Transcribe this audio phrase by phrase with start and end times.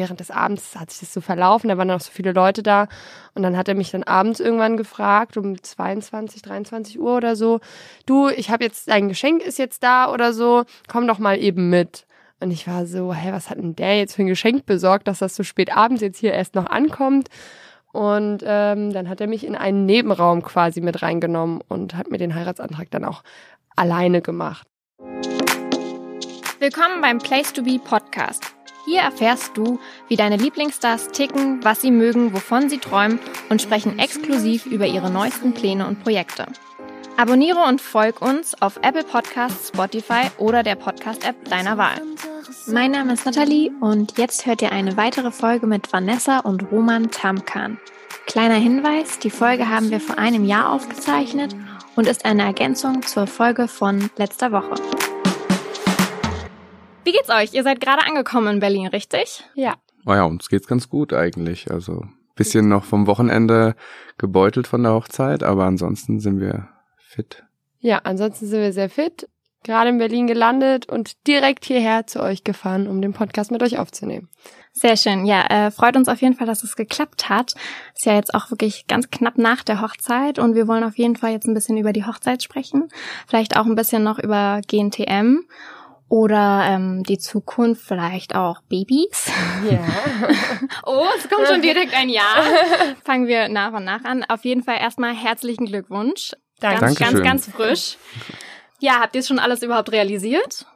[0.00, 2.88] während des Abends hat sich das so verlaufen, da waren noch so viele Leute da.
[3.34, 7.60] Und dann hat er mich dann abends irgendwann gefragt, um 22, 23 Uhr oder so,
[8.06, 11.68] du, ich habe jetzt, dein Geschenk ist jetzt da oder so, komm doch mal eben
[11.68, 12.06] mit.
[12.40, 15.18] Und ich war so, hä, was hat denn der jetzt für ein Geschenk besorgt, dass
[15.18, 17.28] das so spät abends jetzt hier erst noch ankommt?
[17.92, 22.18] Und ähm, dann hat er mich in einen Nebenraum quasi mit reingenommen und hat mir
[22.18, 23.22] den Heiratsantrag dann auch
[23.76, 24.66] alleine gemacht.
[26.60, 28.54] Willkommen beim Place to Be Podcast.
[28.90, 29.78] Hier erfährst du,
[30.08, 35.12] wie deine Lieblingsstars ticken, was sie mögen, wovon sie träumen und sprechen exklusiv über ihre
[35.12, 36.46] neuesten Pläne und Projekte.
[37.16, 42.02] Abonniere und folg uns auf Apple Podcasts, Spotify oder der Podcast-App deiner Wahl.
[42.66, 47.12] Mein Name ist Nathalie und jetzt hört ihr eine weitere Folge mit Vanessa und Roman
[47.12, 47.78] Tamkan.
[48.26, 51.54] Kleiner Hinweis, die Folge haben wir vor einem Jahr aufgezeichnet
[51.94, 54.74] und ist eine Ergänzung zur Folge von letzter Woche.
[57.04, 57.54] Wie geht's euch?
[57.54, 59.44] Ihr seid gerade angekommen in Berlin, richtig?
[59.54, 59.74] Ja.
[60.06, 61.70] Oh ja, uns geht's ganz gut eigentlich.
[61.70, 62.04] Also
[62.40, 63.74] bisschen noch vom Wochenende
[64.16, 67.44] gebeutelt von der Hochzeit, aber ansonsten sind wir fit.
[67.80, 69.28] Ja, ansonsten sind wir sehr fit,
[69.62, 73.78] gerade in Berlin gelandet und direkt hierher zu euch gefahren, um den Podcast mit euch
[73.78, 74.28] aufzunehmen.
[74.72, 75.26] Sehr schön.
[75.26, 77.54] Ja, äh, freut uns auf jeden Fall, dass es geklappt hat.
[77.94, 81.16] Ist ja jetzt auch wirklich ganz knapp nach der Hochzeit und wir wollen auf jeden
[81.16, 82.88] Fall jetzt ein bisschen über die Hochzeit sprechen.
[83.26, 85.40] Vielleicht auch ein bisschen noch über GNTM
[86.10, 89.30] oder ähm, die Zukunft, vielleicht auch Babys.
[89.70, 89.78] Ja.
[90.84, 92.24] oh, es kommt schon direkt ein Ja.
[93.04, 94.24] Fangen wir nach und nach an.
[94.24, 96.32] Auf jeden Fall erstmal herzlichen Glückwunsch.
[96.58, 96.80] Danke.
[96.80, 97.24] Ganz, ganz, Dankeschön.
[97.24, 97.96] ganz frisch.
[98.80, 100.66] Ja, habt ihr es schon alles überhaupt realisiert?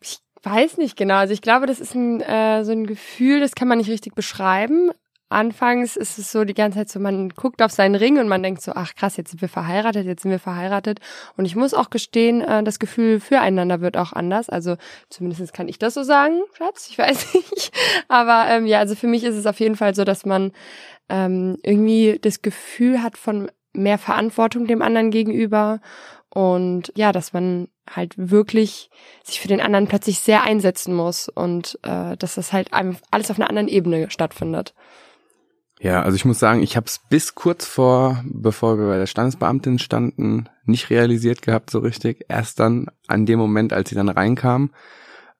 [0.00, 1.14] Ich weiß nicht genau.
[1.14, 4.16] Also ich glaube, das ist ein, äh, so ein Gefühl, das kann man nicht richtig
[4.16, 4.90] beschreiben.
[5.34, 8.42] Anfangs ist es so die ganze Zeit so, man guckt auf seinen Ring und man
[8.42, 11.00] denkt so, ach krass, jetzt sind wir verheiratet, jetzt sind wir verheiratet.
[11.36, 14.48] Und ich muss auch gestehen, äh, das Gefühl füreinander wird auch anders.
[14.48, 14.76] Also
[15.10, 17.72] zumindest kann ich das so sagen, Schatz, ich weiß nicht.
[18.08, 20.52] Aber ähm, ja, also für mich ist es auf jeden Fall so, dass man
[21.08, 25.80] ähm, irgendwie das Gefühl hat von mehr Verantwortung dem anderen gegenüber
[26.30, 28.90] und ja, dass man halt wirklich
[29.22, 33.38] sich für den anderen plötzlich sehr einsetzen muss und äh, dass das halt alles auf
[33.38, 34.74] einer anderen Ebene stattfindet.
[35.84, 39.04] Ja, also ich muss sagen, ich habe es bis kurz vor, bevor wir bei der
[39.04, 42.24] Standesbeamtin standen, nicht realisiert gehabt so richtig.
[42.26, 44.70] Erst dann an dem Moment, als sie dann reinkam.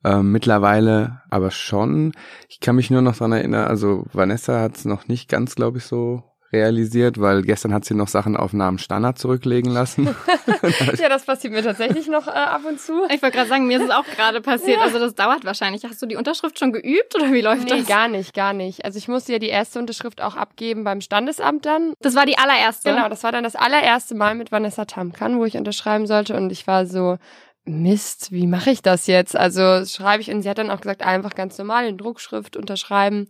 [0.05, 2.13] Ähm, mittlerweile aber schon.
[2.51, 5.79] Ich kann mich nur noch dran erinnern, also Vanessa hat es noch nicht ganz, glaube
[5.79, 6.23] ich, so
[6.55, 10.07] realisiert, weil gestern hat sie noch Sachen auf Namen Standard zurücklegen lassen.
[10.99, 13.05] ja, das passiert mir tatsächlich noch äh, ab und zu.
[13.11, 14.81] Ich wollte gerade sagen, mir ist es auch gerade passiert.
[14.81, 15.85] Also das dauert wahrscheinlich.
[15.85, 17.87] Hast du die Unterschrift schon geübt oder wie läuft Nee, das?
[17.87, 18.85] gar nicht, gar nicht.
[18.85, 21.95] Also ich musste ja die erste Unterschrift auch abgeben beim Standesamt dann.
[22.01, 22.91] Das war die allererste.
[22.91, 26.53] Genau, das war dann das allererste Mal mit Vanessa Tamkan, wo ich unterschreiben sollte und
[26.53, 27.19] ich war so,
[27.67, 29.35] Mist, wie mache ich das jetzt?
[29.35, 33.27] Also schreibe ich und sie hat dann auch gesagt, einfach ganz normal in Druckschrift unterschreiben.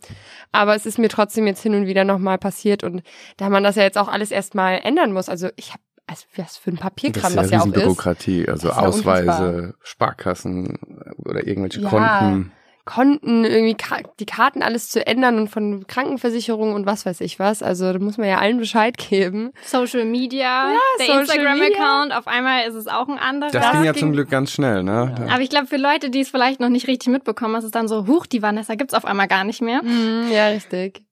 [0.51, 3.01] Aber es ist mir trotzdem jetzt hin und wieder nochmal passiert und
[3.37, 6.57] da man das ja jetzt auch alles erstmal ändern muss, also ich habe, also was
[6.57, 7.73] für ein Papierkram das, ja auch ist.
[7.73, 9.75] Bürokratie, also Das ist ja Ausweise.
[9.81, 10.79] Sparkassen
[11.17, 11.89] oder irgendwelche Ja.
[11.89, 12.51] Konten.
[12.85, 17.39] Konten, irgendwie Ka die Karten alles zu ändern und von Krankenversicherung und was weiß ich
[17.39, 17.63] was.
[17.63, 19.51] Also da muss man ja allen Bescheid geben.
[19.63, 22.13] Social Media, der Social Instagram-Account.
[22.13, 23.49] Auf einmal ist es auch ein anderer.
[23.51, 25.15] Das ging ja zum Glück ganz schnell, ne?
[25.31, 27.87] Aber ich glaube, für Leute, die es vielleicht noch nicht richtig mitbekommen, ist es dann
[27.87, 29.81] so, huch, die Vanessa gibt's auf einmal gar nicht mehr.
[29.83, 31.03] Mhm, ja, richtig.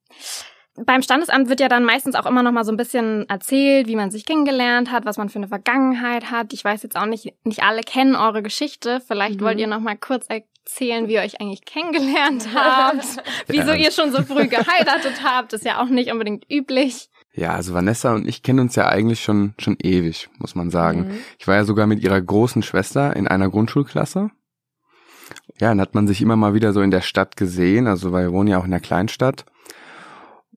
[0.75, 3.95] Beim Standesamt wird ja dann meistens auch immer noch mal so ein bisschen erzählt, wie
[3.95, 6.51] man sich kennengelernt hat, was man für eine Vergangenheit hat.
[6.51, 8.99] Ich weiß jetzt auch nicht, nicht alle kennen eure Geschichte.
[9.07, 9.45] Vielleicht Mhm.
[9.45, 10.25] wollt ihr noch mal kurz
[10.65, 15.53] erzählen, wie ihr euch eigentlich kennengelernt habt, wieso ihr schon so früh geheiratet habt.
[15.53, 17.09] Ist ja auch nicht unbedingt üblich.
[17.35, 21.07] Ja, also Vanessa und ich kennen uns ja eigentlich schon schon ewig, muss man sagen.
[21.07, 21.17] Mhm.
[21.39, 24.29] Ich war ja sogar mit ihrer großen Schwester in einer Grundschulklasse.
[25.59, 28.27] Ja, dann hat man sich immer mal wieder so in der Stadt gesehen, also weil
[28.27, 29.45] wir wohnen ja auch in der Kleinstadt.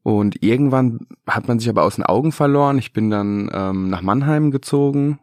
[0.02, 2.78] Und irgendwann hat man sich aber aus den Augen verloren.
[2.78, 5.18] Ich bin dann ähm, nach Mannheim gezogen.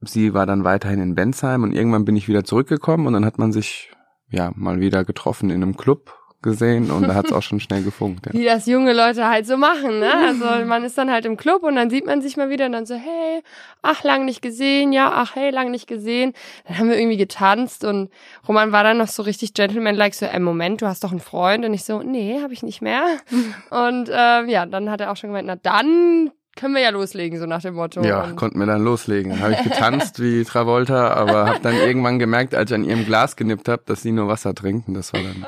[0.00, 3.38] Sie war dann weiterhin in Bensheim und irgendwann bin ich wieder zurückgekommen und dann hat
[3.38, 3.91] man sich
[4.32, 7.82] ja mal wieder getroffen in einem Club gesehen und da hat es auch schon schnell
[7.82, 8.26] gefunkt.
[8.26, 8.32] Ja.
[8.38, 10.12] Wie das junge Leute halt so machen, ne?
[10.12, 12.72] Also man ist dann halt im Club und dann sieht man sich mal wieder und
[12.72, 13.42] dann so, hey,
[13.80, 16.34] ach, lang nicht gesehen, ja, ach, hey, lang nicht gesehen.
[16.66, 18.10] Dann haben wir irgendwie getanzt und
[18.46, 21.64] Roman war dann noch so richtig gentleman-like, so, ey, Moment, du hast doch einen Freund.
[21.64, 23.04] Und ich so, nee, habe ich nicht mehr.
[23.70, 27.38] und ähm, ja, dann hat er auch schon gemeint, na dann können wir ja loslegen,
[27.38, 28.02] so nach dem Motto.
[28.02, 29.32] Ja, und, konnten wir dann loslegen.
[29.32, 33.06] Dann habe ich getanzt wie Travolta, aber habe dann irgendwann gemerkt, als ich an ihrem
[33.06, 34.88] Glas genippt habe, dass sie nur Wasser trinkt.
[34.88, 35.46] Und das war dann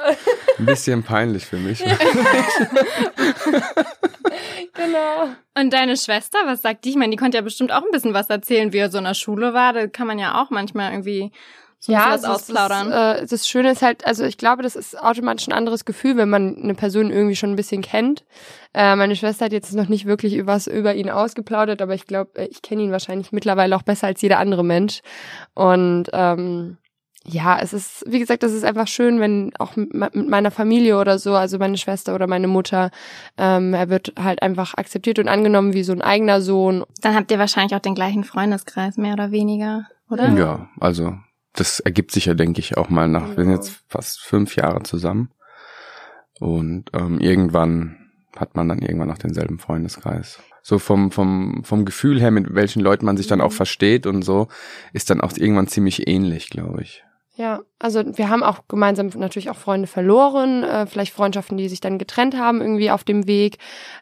[0.59, 1.79] ein bisschen peinlich für mich.
[4.75, 5.29] genau.
[5.57, 6.91] Und deine Schwester, was sagt die?
[6.91, 9.05] Ich meine, die konnte ja bestimmt auch ein bisschen was erzählen, wie er so in
[9.05, 9.73] der Schule war.
[9.73, 11.33] Da kann man ja auch manchmal irgendwie
[11.85, 12.89] So ja, das also ausplaudern.
[12.89, 16.17] Das, äh, das Schöne ist halt, also ich glaube, das ist automatisch ein anderes Gefühl,
[16.17, 18.25] wenn man eine Person irgendwie schon ein bisschen kennt.
[18.73, 22.41] Äh, meine Schwester hat jetzt noch nicht wirklich was über ihn ausgeplaudert, aber ich glaube,
[22.41, 25.03] äh, ich kenne ihn wahrscheinlich mittlerweile auch besser als jeder andere Mensch.
[25.53, 26.79] Und ähm,
[27.27, 31.19] ja, es ist, wie gesagt, es ist einfach schön, wenn auch mit meiner Familie oder
[31.19, 32.93] so, also meine Schwester oder meine Mutter,
[33.37, 36.83] ähm, er wird halt einfach akzeptiert und angenommen wie so ein eigener Sohn.
[37.03, 40.31] Dann habt ihr wahrscheinlich auch den gleichen Freundeskreis, mehr oder weniger, oder?
[40.31, 41.19] Ja, also
[41.55, 44.83] das ergibt sich ja, denke ich, auch mal nach, wir sind jetzt fast fünf Jahre
[44.83, 45.31] zusammen.
[46.41, 47.97] Und ähm, irgendwann
[48.37, 50.41] hat man dann irgendwann auch denselben Freundeskreis.
[50.63, 53.57] So vom, vom, vom Gefühl her, mit welchen Leuten man sich dann auch mhm.
[53.57, 54.49] versteht und so,
[54.93, 57.05] ist dann auch irgendwann ziemlich ähnlich, glaube ich.
[57.37, 61.81] Ja, also wir haben auch gemeinsam natürlich auch Freunde verloren, äh, vielleicht Freundschaften, die sich
[61.81, 63.59] dann getrennt haben irgendwie auf dem Weg,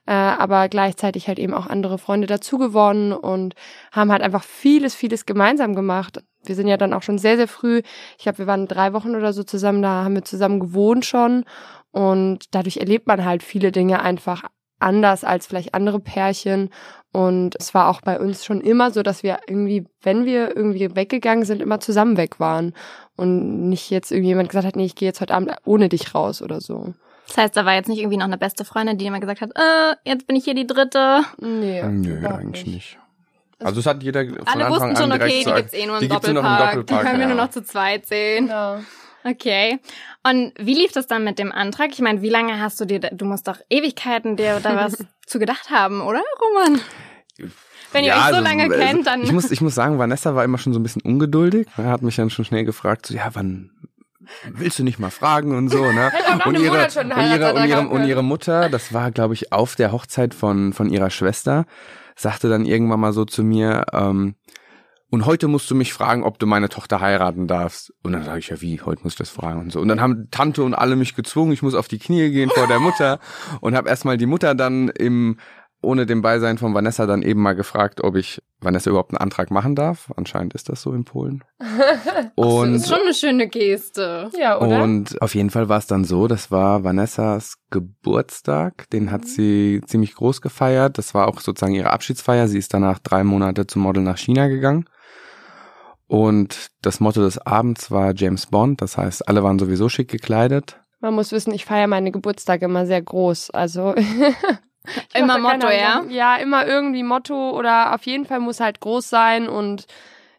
[0.06, 3.54] äh, aber gleichzeitig halt eben auch andere Freunde dazu gewonnen und
[3.90, 6.22] haben halt einfach vieles, vieles gemeinsam gemacht.
[6.44, 7.82] Wir sind ja dann auch schon sehr, sehr früh,
[8.18, 11.44] ich glaube, wir waren drei Wochen oder so zusammen, da haben wir zusammen gewohnt schon
[11.92, 14.42] und dadurch erlebt man halt viele Dinge einfach
[14.82, 16.70] anders als vielleicht andere Pärchen.
[17.12, 20.94] Und es war auch bei uns schon immer so, dass wir irgendwie, wenn wir irgendwie
[20.94, 22.74] weggegangen sind, immer zusammen weg waren.
[23.16, 26.42] Und nicht jetzt irgendjemand gesagt hat, nee, ich gehe jetzt heute Abend ohne dich raus
[26.42, 26.94] oder so.
[27.28, 29.50] Das heißt, da war jetzt nicht irgendwie noch eine beste Freundin, die immer gesagt hat,
[29.54, 31.22] äh, jetzt bin ich hier die dritte.
[31.38, 32.98] Nee, Nö, eigentlich nicht.
[33.64, 36.09] Also es hat jeder von Alle Anfang wussten schon, okay, die gibt's eh nur im
[36.09, 36.75] Doppelpark.
[36.75, 36.87] Doppelpark.
[36.87, 37.35] Die können wir ja.
[37.35, 38.47] nur noch zu zweit sehen.
[38.47, 38.81] Genau.
[39.25, 39.79] Okay.
[40.25, 41.91] Und wie lief das dann mit dem Antrag?
[41.93, 45.38] Ich meine, wie lange hast du dir, du musst doch Ewigkeiten dir da was zu
[45.38, 46.81] gedacht haben, oder, Roman?
[47.93, 49.23] Wenn ja, ihr euch so also, lange also, kennt, dann.
[49.23, 51.67] Ich muss, ich muss sagen, Vanessa war immer schon so ein bisschen ungeduldig.
[51.76, 53.70] Er hat mich dann schon schnell gefragt, so, ja, wann
[54.44, 56.11] willst du nicht mal fragen und so, ne?
[56.44, 59.93] und, ihre, und, ihre, und, ihre, und ihre Mutter, das war, glaube ich, auf der
[59.93, 61.67] Hochzeit von, von ihrer Schwester,
[62.17, 64.35] sagte dann irgendwann mal so zu mir, ähm,
[65.12, 67.93] und heute musst du mich fragen, ob du meine Tochter heiraten darfst.
[68.03, 69.79] Und dann sage ich, ja wie, heute musst du das fragen und so.
[69.79, 72.67] Und dann haben Tante und alle mich gezwungen, ich muss auf die Knie gehen vor
[72.67, 73.20] der Mutter
[73.61, 75.37] und habe erstmal die Mutter dann im
[75.82, 79.50] ohne dem Beisein von Vanessa dann eben mal gefragt, ob ich Vanessa überhaupt einen Antrag
[79.50, 80.12] machen darf.
[80.17, 81.43] Anscheinend ist das so in Polen.
[82.37, 84.31] Und das ist schon eine schöne Geste.
[84.38, 84.82] Ja, oder?
[84.82, 88.88] Und auf jeden Fall war es dann so, das war Vanessas Geburtstag.
[88.90, 90.99] Den hat sie ziemlich groß gefeiert.
[90.99, 92.49] Das war auch sozusagen ihre Abschiedsfeier.
[92.49, 94.88] Sie ist danach drei Monate zum Model nach China gegangen.
[96.06, 98.82] Und das Motto des Abends war James Bond.
[98.82, 100.78] Das heißt, alle waren sowieso schick gekleidet.
[101.00, 103.50] Man muss wissen, ich feiere meine Geburtstage immer sehr groß.
[103.50, 103.94] Also
[105.14, 106.02] immer Motto, ja?
[106.08, 109.87] Ja, immer irgendwie Motto oder auf jeden Fall muss halt groß sein und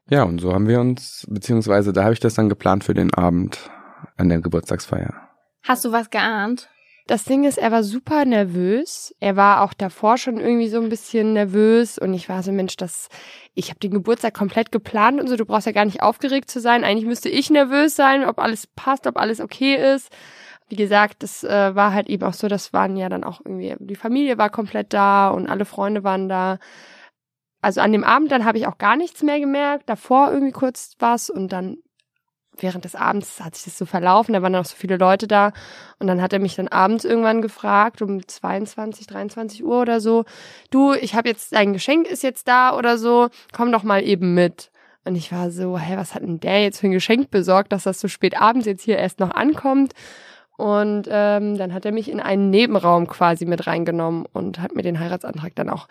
[0.09, 3.13] ja, und so haben wir uns, beziehungsweise da habe ich das dann geplant für den
[3.13, 3.71] Abend
[4.17, 5.13] an der Geburtstagsfeier.
[5.63, 6.69] Hast du was geahnt?
[7.07, 9.13] Das Ding ist, er war super nervös.
[9.19, 12.77] Er war auch davor schon irgendwie so ein bisschen nervös und ich war so, Mensch,
[12.77, 13.09] das,
[13.55, 16.61] ich habe den Geburtstag komplett geplant und so, du brauchst ja gar nicht aufgeregt zu
[16.61, 16.85] sein.
[16.85, 20.09] Eigentlich müsste ich nervös sein, ob alles passt, ob alles okay ist.
[20.69, 23.75] Wie gesagt, das äh, war halt eben auch so, das waren ja dann auch irgendwie,
[23.79, 26.57] die Familie war komplett da und alle Freunde waren da.
[27.61, 30.95] Also an dem Abend dann habe ich auch gar nichts mehr gemerkt, davor irgendwie kurz
[30.99, 31.77] was und dann
[32.57, 35.53] während des Abends hat sich das so verlaufen, da waren noch so viele Leute da
[35.99, 40.25] und dann hat er mich dann abends irgendwann gefragt um 22, 23 Uhr oder so,
[40.69, 44.33] du, ich habe jetzt dein Geschenk ist jetzt da oder so, komm doch mal eben
[44.33, 44.71] mit.
[45.05, 47.83] Und ich war so, hä, was hat denn der jetzt für ein Geschenk besorgt, dass
[47.83, 49.93] das so spät abends jetzt hier erst noch ankommt?
[50.57, 54.83] Und ähm, dann hat er mich in einen Nebenraum quasi mit reingenommen und hat mir
[54.83, 55.87] den Heiratsantrag dann auch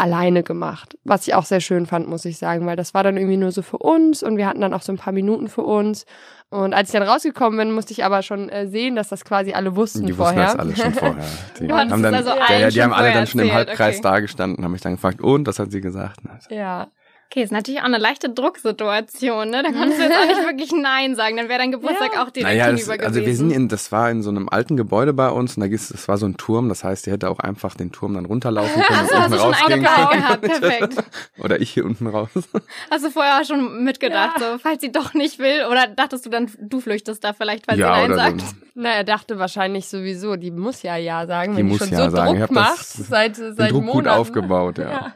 [0.00, 0.96] alleine gemacht.
[1.04, 3.52] Was ich auch sehr schön fand, muss ich sagen, weil das war dann irgendwie nur
[3.52, 6.06] so für uns und wir hatten dann auch so ein paar Minuten für uns.
[6.48, 9.52] Und als ich dann rausgekommen bin, musste ich aber schon äh, sehen, dass das quasi
[9.52, 10.54] alle wussten die vorher.
[10.54, 11.24] Die wussten das alle schon vorher.
[11.60, 14.02] Die, haben, dann, also ja, die haben alle dann schon im Halbkreis okay.
[14.02, 16.20] dagestanden, haben mich dann gefragt, und, das hat sie gesagt.
[16.48, 16.88] Ja.
[17.32, 19.62] Okay, ist natürlich auch eine leichte Drucksituation, ne?
[19.62, 22.24] Da konntest du jetzt auch nicht wirklich Nein sagen, dann wäre dein Geburtstag ja.
[22.24, 23.04] auch direkt naja, das, gewesen.
[23.04, 25.68] Also wir sind in, das war in so einem alten Gebäude bei uns und da
[25.68, 28.24] gibt's, das war so ein Turm, das heißt, die hätte auch einfach den Turm dann
[28.24, 30.10] runterlaufen können und unten rausgehen können.
[30.10, 30.96] Gehabt, perfekt.
[31.38, 32.30] Oder ich hier unten raus.
[32.90, 34.54] Hast du vorher schon mitgedacht, ja.
[34.54, 37.78] so, falls sie doch nicht will, oder dachtest du dann, du flüchtest da vielleicht, falls
[37.78, 38.40] ja, sie Nein sagt?
[38.40, 38.56] So.
[38.74, 42.10] Na, er dachte wahrscheinlich sowieso, die muss ja Ja sagen, die wenn die schon ja
[42.10, 42.40] so sagen.
[42.40, 43.92] Druck macht, seit, seit Druck Monaten.
[43.92, 44.90] gut aufgebaut, ja.
[44.90, 45.14] ja.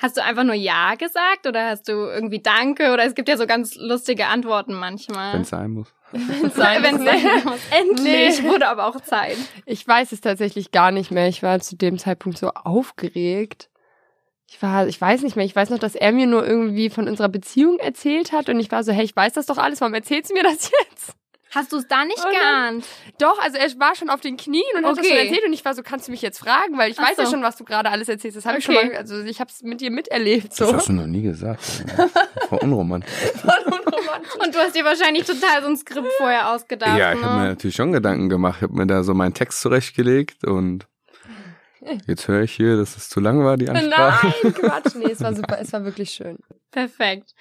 [0.00, 3.36] Hast du einfach nur Ja gesagt oder hast du irgendwie Danke oder es gibt ja
[3.36, 5.34] so ganz lustige Antworten manchmal.
[5.34, 5.92] Wenn es sein muss.
[6.12, 6.98] Wenn es sein, sein
[7.44, 7.60] muss.
[7.70, 8.48] Endlich nee.
[8.48, 9.36] wurde aber auch Zeit.
[9.66, 11.26] Ich weiß es tatsächlich gar nicht mehr.
[11.26, 13.70] Ich war zu dem Zeitpunkt so aufgeregt.
[14.46, 15.44] Ich war, ich weiß nicht mehr.
[15.44, 18.70] Ich weiß noch, dass er mir nur irgendwie von unserer Beziehung erzählt hat und ich
[18.70, 19.80] war so, hey, ich weiß das doch alles.
[19.80, 21.16] Warum erzählst du mir das jetzt?
[21.54, 22.84] Hast du es da nicht Und dann- geahnt?
[23.18, 25.08] Doch, also er war schon auf den Knien und hat das Okay.
[25.08, 27.16] schon erzählt und ich war so, kannst du mich jetzt fragen, weil ich Ach weiß
[27.16, 27.30] ja so.
[27.32, 28.36] schon, was du gerade alles erzählst.
[28.36, 28.78] Das habe ich Okay.
[28.78, 30.52] schon mal, also ich habe es mit dir miterlebt.
[30.54, 30.66] So.
[30.66, 31.62] Das hast du noch nie gesagt.
[32.48, 33.10] Frau Unromantisch.
[34.44, 36.98] Und du hast dir wahrscheinlich total so ein Skript vorher ausgedacht.
[36.98, 37.48] Ja, ich habe mir ne?
[37.50, 38.56] natürlich schon Gedanken gemacht.
[38.58, 40.86] Ich habe mir da so meinen Text zurechtgelegt und
[42.06, 44.34] jetzt höre ich hier, dass es zu lang war, die Ansprache.
[44.42, 44.94] Nein, Quatsch.
[44.96, 46.38] Nee, es war super, es war wirklich schön.
[46.70, 47.32] Perfekt.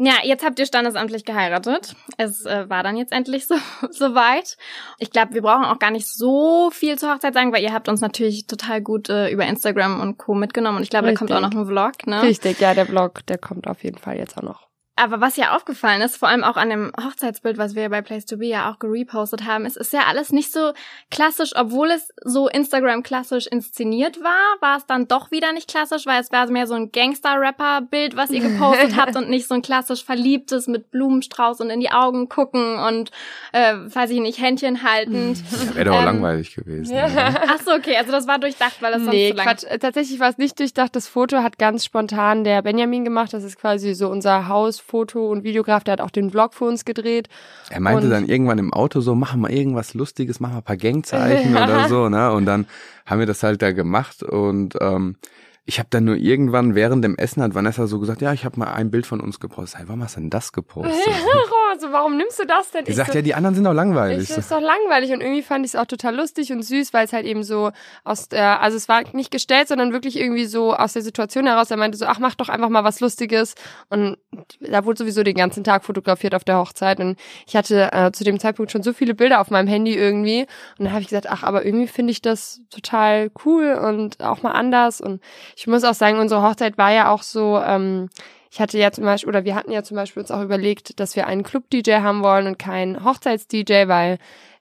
[0.00, 1.96] Ja, jetzt habt ihr standesamtlich geheiratet.
[2.18, 3.56] Es äh, war dann jetzt endlich so
[3.90, 4.56] soweit.
[4.98, 7.88] Ich glaube, wir brauchen auch gar nicht so viel zur Hochzeit sagen, weil ihr habt
[7.88, 10.34] uns natürlich total gut äh, über Instagram und Co.
[10.34, 10.76] mitgenommen.
[10.78, 12.22] Und ich glaube, da kommt auch noch ein Vlog, ne?
[12.22, 14.67] Richtig, ja, der Vlog, der kommt auf jeden Fall jetzt auch noch.
[15.00, 18.26] Aber was ja aufgefallen ist, vor allem auch an dem Hochzeitsbild, was wir bei Place
[18.26, 20.72] to Be ja auch gerepostet haben, es ist ja alles nicht so
[21.10, 26.06] klassisch, obwohl es so Instagram klassisch inszeniert war, war es dann doch wieder nicht klassisch,
[26.06, 29.62] weil es war mehr so ein Gangster-Rapper-Bild, was ihr gepostet habt und nicht so ein
[29.62, 33.10] klassisch verliebtes mit Blumenstrauß und in die Augen gucken und,
[33.52, 35.42] äh, weiß ich nicht, Händchen haltend.
[35.74, 36.94] Wäre doch auch Ähm, langweilig gewesen.
[36.94, 37.08] Ja.
[37.48, 39.64] Ach so, okay, also das war durchdacht, weil das sonst Nee, zu lang Quatsch.
[39.64, 40.94] Äh, Tatsächlich war es nicht durchdacht.
[40.96, 43.32] Das Foto hat ganz spontan der Benjamin gemacht.
[43.32, 44.48] Das ist quasi so unser
[44.88, 45.84] Hausfoto- und Videograf.
[45.84, 47.28] Der hat auch den Vlog für uns gedreht.
[47.70, 50.62] Er meinte Und- dann irgendwann im Auto so, machen wir irgendwas Lustiges, machen wir ein
[50.62, 52.32] paar Gangzeichen oder so, ne?
[52.32, 52.66] Und dann
[53.06, 55.16] haben wir das halt da gemacht und ähm,
[55.64, 58.58] ich habe dann nur irgendwann während dem Essen hat Vanessa so gesagt, ja, ich habe
[58.58, 59.80] mal ein Bild von uns gepostet.
[59.80, 60.94] Hey, warum hast du denn das gepostet?
[61.78, 62.84] also warum nimmst du das denn?
[62.84, 64.28] Die Ich sagt so, ja, die anderen sind doch Ich langweilig.
[64.28, 67.04] das ist doch langweilig und irgendwie fand ich es auch total lustig und süß, weil
[67.04, 67.70] es halt eben so
[68.04, 71.70] aus der, also es war nicht gestellt, sondern wirklich irgendwie so aus der Situation heraus.
[71.70, 73.54] Er meinte so, ach, mach doch einfach mal was Lustiges
[73.90, 74.18] und
[74.60, 77.16] da wurde sowieso den ganzen Tag fotografiert auf der Hochzeit und
[77.46, 80.46] ich hatte äh, zu dem Zeitpunkt schon so viele Bilder auf meinem Handy irgendwie
[80.78, 84.42] und dann habe ich gesagt, ach, aber irgendwie finde ich das total cool und auch
[84.42, 85.22] mal anders und
[85.56, 88.08] ich muss auch sagen, unsere Hochzeit war ja auch so, ähm,
[88.50, 91.16] ich hatte ja zum Beispiel, oder wir hatten ja zum Beispiel uns auch überlegt, dass
[91.16, 94.18] wir einen Club-DJ haben wollen und keinen Hochzeits-DJ, weil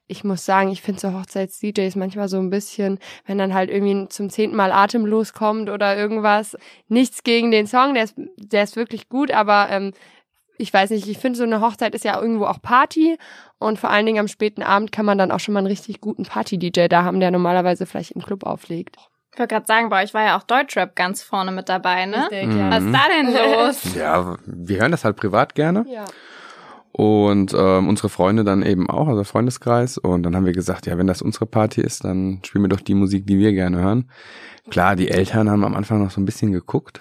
[0.07, 4.07] ich muss sagen, ich finde so Hochzeits-DJs manchmal so ein bisschen, wenn dann halt irgendwie
[4.07, 6.57] zum zehnten Mal atemlos kommt oder irgendwas.
[6.87, 9.93] Nichts gegen den Song, der ist, der ist wirklich gut, aber ähm,
[10.57, 13.17] ich weiß nicht, ich finde so eine Hochzeit ist ja irgendwo auch Party
[13.59, 16.01] und vor allen Dingen am späten Abend kann man dann auch schon mal einen richtig
[16.01, 18.97] guten Party-DJ da haben, der normalerweise vielleicht im Club auflegt.
[19.37, 22.27] Ich wollte gerade sagen, bei euch war ja auch Deutschrap ganz vorne mit dabei, ne?
[22.31, 22.71] Mhm.
[22.71, 23.81] Was ist da denn los?
[23.95, 25.85] Ja, wir hören das halt privat gerne.
[25.87, 26.05] Ja.
[26.91, 29.99] Und ähm, unsere Freunde dann eben auch, also Freundeskreis.
[29.99, 32.81] Und dann haben wir gesagt, ja, wenn das unsere Party ist, dann spielen wir doch
[32.81, 34.09] die Musik, die wir gerne hören.
[34.71, 36.99] Klar, die Eltern haben am Anfang noch so ein bisschen geguckt.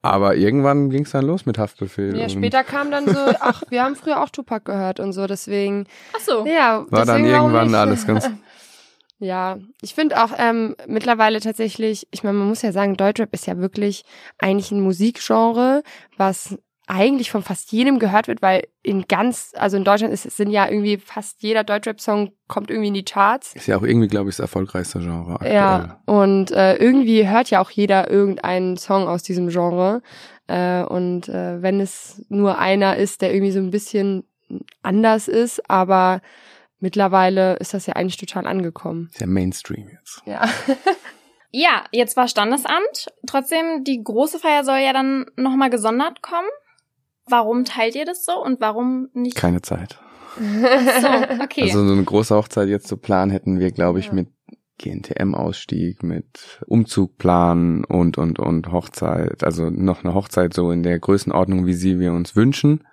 [0.00, 2.16] Aber irgendwann ging es dann los mit Haftbefehl.
[2.16, 5.86] Ja, später kam dann so, ach, wir haben früher auch Tupac gehört und so, deswegen,
[6.16, 6.46] Ach so.
[6.46, 6.86] ja.
[6.88, 8.30] war dann irgendwann alles ganz.
[9.20, 13.46] Ja, ich finde auch ähm, mittlerweile tatsächlich, ich meine, man muss ja sagen, Deutschrap ist
[13.46, 14.04] ja wirklich
[14.38, 15.82] eigentlich ein Musikgenre,
[16.16, 16.56] was
[16.88, 20.66] eigentlich von fast jedem gehört wird, weil in ganz, also in Deutschland ist, sind ja
[20.66, 23.54] irgendwie fast jeder Deutschrap-Song kommt irgendwie in die Charts.
[23.54, 25.54] Ist ja auch irgendwie, glaube ich, das erfolgreichste Genre aktuell.
[25.54, 30.00] Ja, und äh, irgendwie hört ja auch jeder irgendeinen Song aus diesem Genre.
[30.46, 34.24] Äh, und äh, wenn es nur einer ist, der irgendwie so ein bisschen
[34.82, 36.22] anders ist, aber
[36.80, 39.08] mittlerweile ist das ja eigentlich total angekommen.
[39.12, 40.22] Ist ja Mainstream jetzt.
[40.26, 40.48] Ja.
[41.50, 43.08] Ja, jetzt war Standesamt.
[43.26, 46.46] Trotzdem, die große Feier soll ja dann nochmal gesondert kommen.
[47.26, 49.34] Warum teilt ihr das so und warum nicht?
[49.34, 49.98] Keine Zeit.
[50.38, 51.06] so,
[51.42, 51.62] okay.
[51.62, 54.12] Also so eine große Hochzeit jetzt zu planen hätten wir, glaube ich, Ja.
[54.12, 54.28] mit
[54.78, 59.42] GNTM-Ausstieg, mit Umzug planen und, und, und Hochzeit.
[59.42, 62.86] Also noch eine Hochzeit so in der Größenordnung, wie sie wir uns wünschen.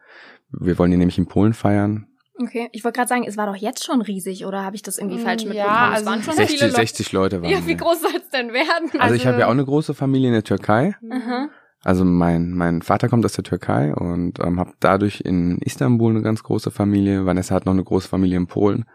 [0.49, 2.07] Wir wollen die nämlich in Polen feiern.
[2.41, 2.69] Okay.
[2.71, 5.17] Ich wollte gerade sagen, es war doch jetzt schon riesig, oder habe ich das irgendwie
[5.17, 5.77] Mm, falsch ja, mitbekommen?
[5.87, 6.81] es also waren schon 60, viele Leute.
[6.81, 8.89] 60 Leute waren Ja, wie groß soll es denn werden?
[8.99, 10.95] Also, ich Also- habe ja auch eine große Familie in der Türkei.
[11.11, 11.49] Aha.
[11.83, 16.23] Also mein, mein Vater kommt aus der Türkei und ähm, habe dadurch in Istanbul eine
[16.23, 17.27] ganz große Familie.
[17.27, 18.85] Vanessa hat noch eine große Familie in Polen.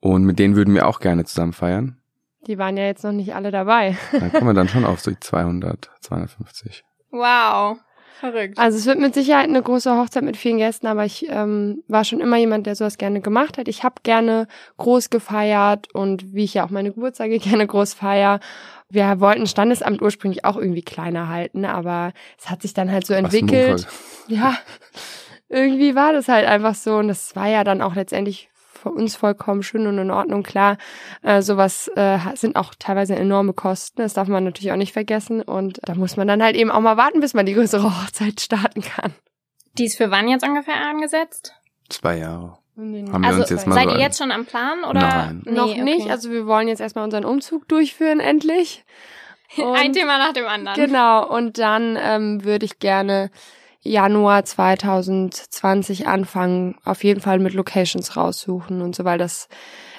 [0.00, 1.96] Und mit denen würden wir auch gerne zusammen feiern.
[2.46, 3.96] Die waren ja jetzt noch nicht alle dabei.
[4.12, 6.84] Da kommen wir dann schon auf so 200, 250.
[7.10, 7.78] Wow.
[8.18, 8.58] Verrückt.
[8.58, 12.04] Also es wird mit Sicherheit eine große Hochzeit mit vielen Gästen, aber ich ähm, war
[12.04, 13.68] schon immer jemand, der sowas gerne gemacht hat.
[13.68, 18.40] Ich habe gerne groß gefeiert und wie ich ja auch meine Geburtstage gerne groß feier.
[18.90, 23.14] Wir wollten Standesamt ursprünglich auch irgendwie kleiner halten, aber es hat sich dann halt so
[23.14, 23.86] entwickelt.
[24.26, 24.58] Ja,
[25.48, 28.49] irgendwie war das halt einfach so und das war ja dann auch letztendlich
[28.80, 30.42] für uns vollkommen schön und in Ordnung.
[30.42, 30.78] Klar,
[31.22, 35.42] äh, sowas äh, sind auch teilweise enorme Kosten, das darf man natürlich auch nicht vergessen
[35.42, 38.40] und da muss man dann halt eben auch mal warten, bis man die größere Hochzeit
[38.40, 39.14] starten kann.
[39.78, 41.54] Die ist für wann jetzt ungefähr angesetzt?
[41.88, 42.58] Zwei Jahre.
[42.76, 45.00] Haben wir also uns jetzt mal seid so ihr ein- jetzt schon am Plan oder?
[45.00, 45.42] Nein.
[45.44, 45.82] Nee, Noch okay.
[45.82, 48.84] nicht, also wir wollen jetzt erstmal unseren Umzug durchführen, endlich.
[49.58, 50.76] ein Und- Thema nach dem anderen.
[50.80, 53.30] Genau, und dann ähm, würde ich gerne
[53.82, 59.48] Januar 2020 anfangen, auf jeden Fall mit Locations raussuchen und so, weil das,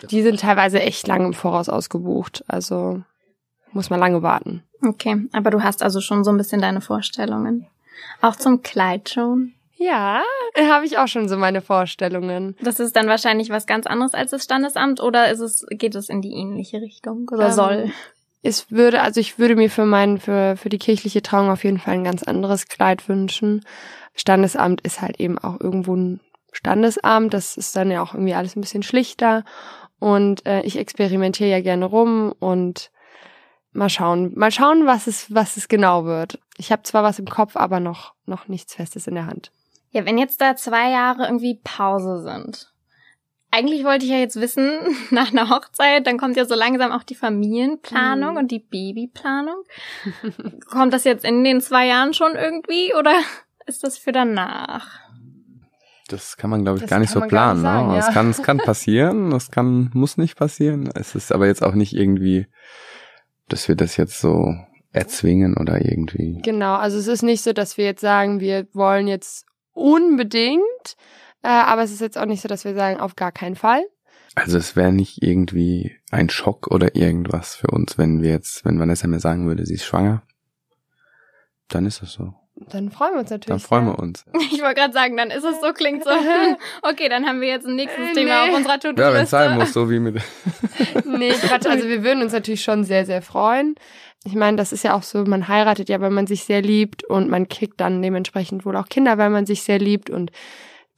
[0.09, 2.43] die sind teilweise echt lange im Voraus ausgebucht.
[2.47, 3.01] Also
[3.71, 4.63] muss man lange warten.
[4.85, 7.67] Okay, aber du hast also schon so ein bisschen deine Vorstellungen.
[8.21, 9.53] Auch zum Kleid schon?
[9.75, 10.21] Ja,
[10.59, 12.55] habe ich auch schon so meine Vorstellungen.
[12.61, 16.09] Das ist dann wahrscheinlich was ganz anderes als das Standesamt oder ist es, geht es
[16.09, 17.91] in die ähnliche Richtung oder Ähm, soll?
[18.43, 21.77] Es würde, also ich würde mir für mein, für, für die kirchliche Trauung auf jeden
[21.77, 23.63] Fall ein ganz anderes Kleid wünschen.
[24.15, 26.19] Standesamt ist halt eben auch irgendwo ein
[26.51, 27.33] Standesamt.
[27.33, 29.43] Das ist dann ja auch irgendwie alles ein bisschen schlichter.
[29.99, 32.91] Und äh, ich experimentiere ja gerne rum und
[33.73, 36.39] mal schauen, mal schauen, was es, was es genau wird.
[36.57, 39.51] Ich habe zwar was im Kopf, aber noch, noch nichts Festes in der Hand.
[39.91, 42.70] Ja, wenn jetzt da zwei Jahre irgendwie Pause sind.
[43.53, 44.71] Eigentlich wollte ich ja jetzt wissen,
[45.11, 48.37] nach einer Hochzeit, dann kommt ja so langsam auch die Familienplanung Mhm.
[48.37, 49.63] und die Babyplanung.
[50.69, 53.13] kommt das jetzt in den zwei Jahren schon irgendwie oder
[53.65, 54.99] ist das für danach?
[56.07, 57.59] Das kann man, glaube ich, Das gar nicht so planen.
[57.61, 57.93] nicht sagen, ne?
[57.93, 57.99] ja.
[58.07, 60.89] Es kann, es kann passieren, es kann, muss nicht passieren.
[60.93, 62.47] Es ist aber jetzt auch nicht irgendwie,
[63.47, 64.53] dass wir das jetzt so
[64.91, 66.41] erzwingen oder irgendwie.
[66.43, 70.95] Genau, also es ist nicht so, dass wir jetzt sagen, wir wollen jetzt unbedingt,
[71.43, 73.83] äh, aber es ist jetzt auch nicht so, dass wir sagen, auf gar keinen Fall.
[74.35, 78.79] Also es wäre nicht irgendwie ein Schock oder irgendwas für uns, wenn wir jetzt, wenn
[78.79, 80.23] Vanessa mir sagen würde, sie ist schwanger.
[81.67, 82.33] Dann ist das so.
[82.55, 83.61] Dann freuen wir uns natürlich.
[83.61, 84.25] Dann freuen wir uns.
[84.53, 86.11] Ich wollte gerade sagen, dann ist es so, klingt so.
[86.81, 88.51] Okay, dann haben wir jetzt ein nächstes Äh, Thema nee.
[88.51, 89.01] auf unserer To-Do-Liste.
[89.01, 90.21] Ja, wenn es sein muss, so wie mit.
[91.05, 93.75] Nee, Quatsch, also wir würden uns natürlich schon sehr, sehr freuen.
[94.23, 97.03] Ich meine, das ist ja auch so, man heiratet ja, weil man sich sehr liebt
[97.03, 100.31] und man kriegt dann dementsprechend wohl auch Kinder, weil man sich sehr liebt und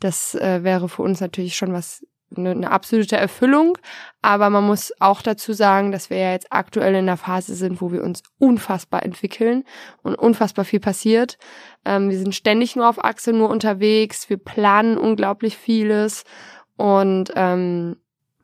[0.04, 2.06] das äh, wäre für uns natürlich schon was
[2.36, 3.78] eine, eine absolute Erfüllung,
[4.24, 7.80] aber man muss auch dazu sagen, dass wir ja jetzt aktuell in einer Phase sind,
[7.80, 9.64] wo wir uns unfassbar entwickeln
[10.02, 11.38] und unfassbar viel passiert.
[11.86, 16.24] Ähm, wir sind ständig nur auf Achse, nur unterwegs, wir planen unglaublich vieles
[16.76, 17.98] und ähm,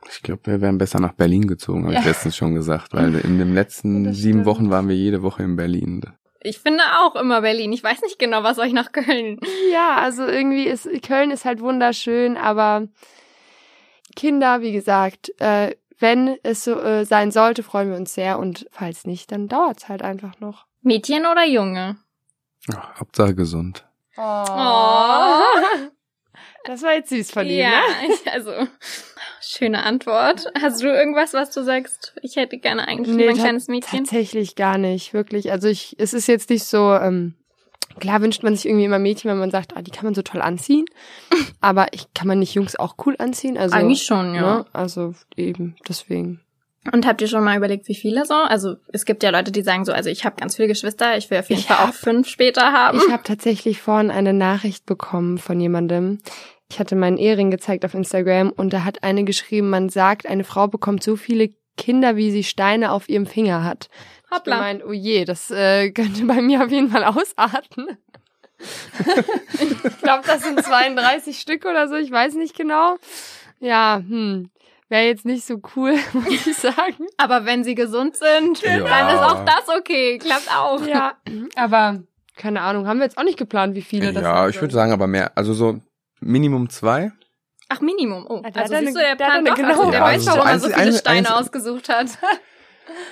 [0.08, 2.06] Ich glaube, wir wären besser nach Berlin gezogen, habe ich Ja.
[2.06, 4.46] letztens schon gesagt, weil in den letzten sieben.
[4.46, 6.02] Wochen waren wir jede Woche in Berlin.
[6.42, 7.74] Ich finde auch immer Berlin.
[7.74, 9.40] Ich weiß nicht genau, was euch nach Köln.
[9.72, 12.88] Ja, also irgendwie ist Köln ist halt wunderschön, aber
[14.16, 18.68] Kinder, wie gesagt, äh, wenn es so äh, sein sollte, freuen wir uns sehr und
[18.72, 20.66] falls nicht, dann dauert's halt einfach noch.
[20.82, 21.98] Mädchen oder Junge?
[22.74, 23.86] Ach, Hauptsache gesund.
[24.18, 24.46] Oh.
[26.66, 28.32] Das war jetzt süß von ihm, ja, ne?
[28.34, 28.52] also
[29.42, 30.52] schöne Antwort.
[30.62, 32.14] Hast du irgendwas, was du sagst?
[32.22, 34.00] Ich hätte gerne eigentlich Nee, ein kleines Mädchen.
[34.00, 35.52] Tatsächlich gar nicht, wirklich.
[35.52, 37.36] Also ich, es ist jetzt nicht so, ähm,
[38.00, 40.22] klar wünscht man sich irgendwie immer Mädchen, wenn man sagt, ah, die kann man so
[40.22, 40.86] toll anziehen.
[41.62, 43.58] Aber ich kann man nicht Jungs auch cool anziehen?
[43.58, 44.42] Also, Eigentlich schon, ja.
[44.42, 44.66] Ne?
[44.74, 46.42] Also eben, deswegen.
[46.94, 48.34] Und habt ihr schon mal überlegt, wie viele so?
[48.34, 51.30] Also es gibt ja Leute, die sagen so, also ich habe ganz viele Geschwister, ich
[51.30, 53.00] will auf jeden Ich Fall hab- auch fünf später haben.
[53.06, 56.20] Ich habe tatsächlich vorhin eine Nachricht bekommen von jemandem.
[56.72, 60.44] Ich hatte meinen Ehering gezeigt auf Instagram und da hat eine geschrieben, man sagt, eine
[60.44, 63.90] Frau bekommt so viele Kinder, wie sie Steine auf ihrem Finger hat.
[64.26, 64.56] Ich Hoppla.
[64.58, 67.98] gemeint, oh je, das äh, könnte bei mir auf jeden Fall ausarten.
[69.54, 72.98] ich glaube, das sind 32 Stück oder so, ich weiß nicht genau.
[73.60, 74.50] Ja, hm,
[74.90, 77.08] wäre jetzt nicht so cool, muss ich sagen.
[77.18, 78.80] Aber wenn sie gesund sind, Ja.
[78.80, 80.18] dann ist auch das okay.
[80.18, 80.86] Klappt auch.
[80.86, 81.14] Ja,
[81.56, 82.04] aber
[82.36, 84.74] keine Ahnung, haben wir jetzt auch nicht geplant, wie viele das Ja, sein ich würde
[84.74, 85.32] sagen, aber mehr.
[85.38, 85.80] Also so
[86.22, 87.12] Minimum zwei.
[87.70, 88.26] Ach, Minimum.
[88.28, 89.58] Oh, der also hat siehst du, der der Plan eine doch.
[89.70, 92.08] Also der Ja, weiß, also warum so er so viele Steine eins- ausgesucht hat.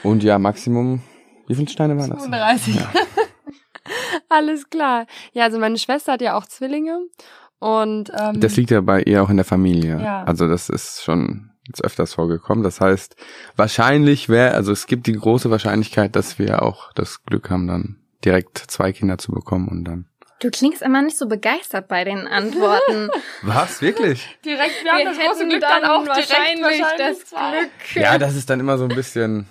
[0.03, 1.03] Und ja, Maximum.
[1.47, 2.23] Wie viele Steine waren das?
[2.23, 2.75] 35.
[2.75, 2.91] Ja.
[4.29, 5.05] Alles klar.
[5.33, 6.99] Ja, also meine Schwester hat ja auch Zwillinge
[7.59, 9.99] und ähm, Das liegt ja bei ihr auch in der Familie.
[10.01, 10.23] Ja.
[10.23, 12.63] Also das ist schon jetzt öfters vorgekommen.
[12.63, 13.15] Das heißt,
[13.55, 17.97] wahrscheinlich wäre, also es gibt die große Wahrscheinlichkeit, dass wir auch das Glück haben, dann
[18.23, 20.05] direkt zwei Kinder zu bekommen und dann.
[20.39, 23.09] Du klingst immer nicht so begeistert bei den Antworten.
[23.41, 23.81] Was?
[23.81, 24.37] Wirklich?
[24.45, 27.95] direkt, wir, Wir hätten dann wahrscheinlich das Glück.
[27.95, 29.47] Ja, das ist dann immer so ein bisschen.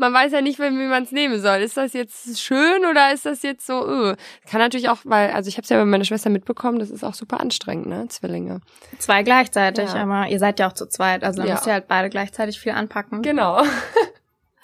[0.00, 1.56] Man weiß ja nicht, wie man es nehmen soll.
[1.58, 4.14] Ist das jetzt schön oder ist das jetzt so, öh.
[4.48, 7.02] Kann natürlich auch, weil, also ich habe es ja bei meiner Schwester mitbekommen, das ist
[7.04, 8.06] auch super anstrengend, ne?
[8.08, 8.60] Zwillinge.
[8.98, 10.02] Zwei gleichzeitig, Ja.
[10.04, 11.54] aber ihr seid ja auch zu zweit, also dann Ja.
[11.54, 13.22] müsst ihr halt beide gleichzeitig viel anpacken.
[13.22, 13.62] Genau.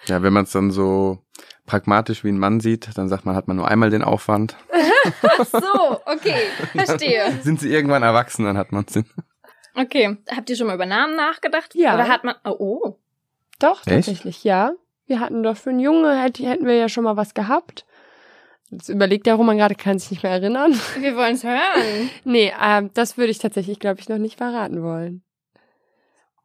[0.06, 1.18] Ja, wenn man es dann so
[1.64, 4.54] pragmatisch wie ein Mann sieht, dann sagt man, hat man nur einmal den Aufwand.
[5.22, 6.36] Ach so, okay,
[6.74, 7.32] verstehe.
[7.42, 9.02] Sind sie irgendwann erwachsen, dann hat man es.
[9.74, 11.74] Okay, habt ihr schon mal über Namen nachgedacht?
[11.74, 11.94] Ja.
[11.94, 12.98] Oder hat man, oh, oh.
[13.60, 13.88] Doch, Echt?
[13.88, 14.72] tatsächlich, ja.
[15.06, 17.84] Wir hatten doch für einen Junge, hätte, hätten wir ja schon mal was gehabt.
[18.70, 20.72] Jetzt überlegt der Roman gerade, kann sich nicht mehr erinnern.
[20.98, 22.10] wir wollen es hören.
[22.24, 25.22] Nee, ähm, das würde ich tatsächlich, glaube ich, noch nicht verraten wollen.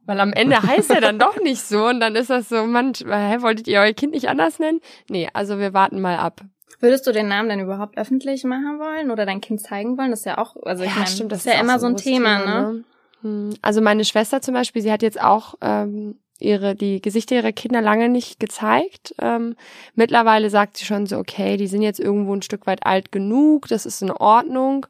[0.05, 2.93] Weil am Ende heißt er dann doch nicht so und dann ist das so, Mann,
[2.93, 4.81] hä, wolltet ihr euer Kind nicht anders nennen?
[5.07, 6.41] Nee, also wir warten mal ab.
[6.81, 10.11] Würdest du den Namen denn überhaupt öffentlich machen wollen oder dein Kind zeigen wollen?
[10.11, 11.97] Das ist ja auch, also ich Ja, meine, das das ist ja immer so ein
[11.97, 12.83] Thema, Thema, ne?
[13.21, 17.51] Hm, Also meine Schwester zum Beispiel, sie hat jetzt auch ähm, ihre die Gesichter ihrer
[17.51, 19.13] Kinder lange nicht gezeigt.
[19.21, 19.55] Ähm,
[19.95, 23.67] mittlerweile sagt sie schon so, okay, die sind jetzt irgendwo ein Stück weit alt genug,
[23.67, 24.85] das ist in Ordnung.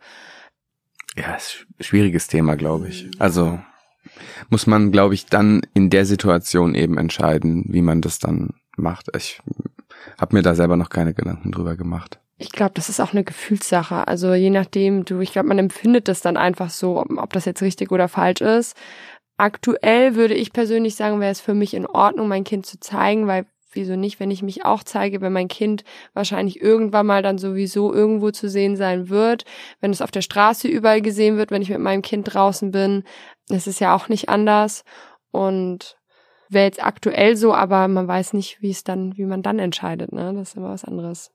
[1.16, 3.10] Ja, ist schwieriges Thema, glaube ich.
[3.20, 3.60] Also
[4.50, 9.10] muss man, glaube ich, dann in der Situation eben entscheiden, wie man das dann macht.
[9.16, 9.42] Ich
[10.18, 12.20] habe mir da selber noch keine Gedanken drüber gemacht.
[12.38, 14.08] Ich glaube, das ist auch eine Gefühlssache.
[14.08, 17.44] Also je nachdem, du, ich glaube, man empfindet das dann einfach so, ob, ob das
[17.44, 18.78] jetzt richtig oder falsch ist.
[19.40, 23.26] Aktuell würde ich persönlich sagen, wäre es für mich in Ordnung, mein Kind zu zeigen,
[23.26, 27.38] weil wieso nicht, wenn ich mich auch zeige, wenn mein Kind wahrscheinlich irgendwann mal dann
[27.38, 29.46] sowieso irgendwo zu sehen sein wird,
[29.80, 33.06] wenn es auf der Straße überall gesehen wird, wenn ich mit meinem Kind draußen bin,
[33.48, 34.84] das ist ja auch nicht anders
[35.32, 35.98] und
[36.50, 40.12] wäre jetzt aktuell so, aber man weiß nicht, wie es dann, wie man dann entscheidet,
[40.12, 40.34] ne?
[40.34, 41.32] Das ist immer was anderes.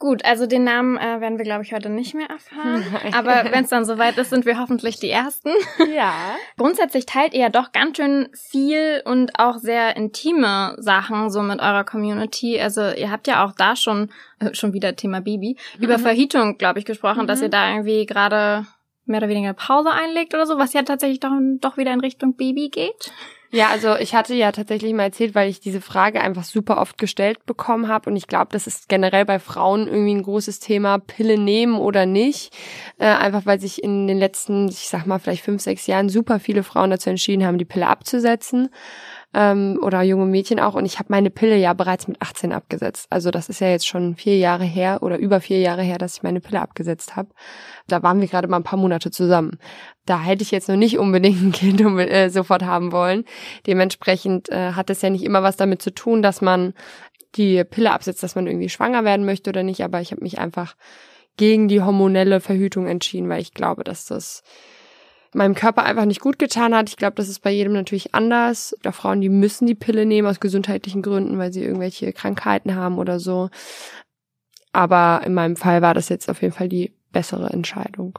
[0.00, 2.84] Gut, also den Namen äh, werden wir, glaube ich, heute nicht mehr erfahren.
[2.92, 3.14] Nein.
[3.14, 5.50] Aber wenn es dann soweit ist, sind wir hoffentlich die Ersten.
[5.94, 6.12] Ja.
[6.58, 11.60] Grundsätzlich teilt ihr ja doch ganz schön viel und auch sehr intime Sachen so mit
[11.60, 12.60] eurer Community.
[12.60, 16.02] Also ihr habt ja auch da schon, äh, schon wieder Thema Baby, über Mhm.
[16.02, 17.44] Verhütung, glaube ich, gesprochen, dass Mhm.
[17.44, 18.66] ihr da irgendwie gerade
[19.06, 21.30] mehr oder weniger Pause einlegt oder so, was ja tatsächlich doch,
[21.60, 23.12] doch wieder in Richtung Baby geht.
[23.54, 26.98] Ja, also ich hatte ja tatsächlich mal erzählt, weil ich diese Frage einfach super oft
[26.98, 30.98] gestellt bekommen habe und ich glaube, das ist generell bei Frauen irgendwie ein großes Thema,
[30.98, 32.52] Pille nehmen oder nicht.
[32.98, 36.40] Äh, einfach weil sich in den letzten, ich sag mal, vielleicht fünf, sechs Jahren super
[36.40, 38.70] viele Frauen dazu entschieden haben, die Pille abzusetzen.
[39.34, 40.74] Ähm, oder junge Mädchen auch.
[40.74, 43.08] Und ich habe meine Pille ja bereits mit 18 abgesetzt.
[43.10, 46.16] Also das ist ja jetzt schon vier Jahre her oder über vier Jahre her, dass
[46.16, 47.30] ich meine Pille abgesetzt habe.
[47.88, 49.58] Da waren wir gerade mal ein paar Monate zusammen.
[50.06, 53.24] Da hätte ich jetzt noch nicht unbedingt ein Kind äh, sofort haben wollen.
[53.66, 56.72] Dementsprechend äh, hat es ja nicht immer was damit zu tun, dass man
[57.34, 59.82] die Pille absetzt, dass man irgendwie schwanger werden möchte oder nicht.
[59.82, 60.76] Aber ich habe mich einfach
[61.36, 64.42] gegen die hormonelle Verhütung entschieden, weil ich glaube, dass das
[65.34, 66.88] meinem Körper einfach nicht gut getan hat.
[66.88, 68.76] Ich glaube, das ist bei jedem natürlich anders.
[68.86, 72.98] Auch Frauen, die müssen die Pille nehmen aus gesundheitlichen Gründen, weil sie irgendwelche Krankheiten haben
[72.98, 73.50] oder so.
[74.72, 78.18] Aber in meinem Fall war das jetzt auf jeden Fall die bessere Entscheidung.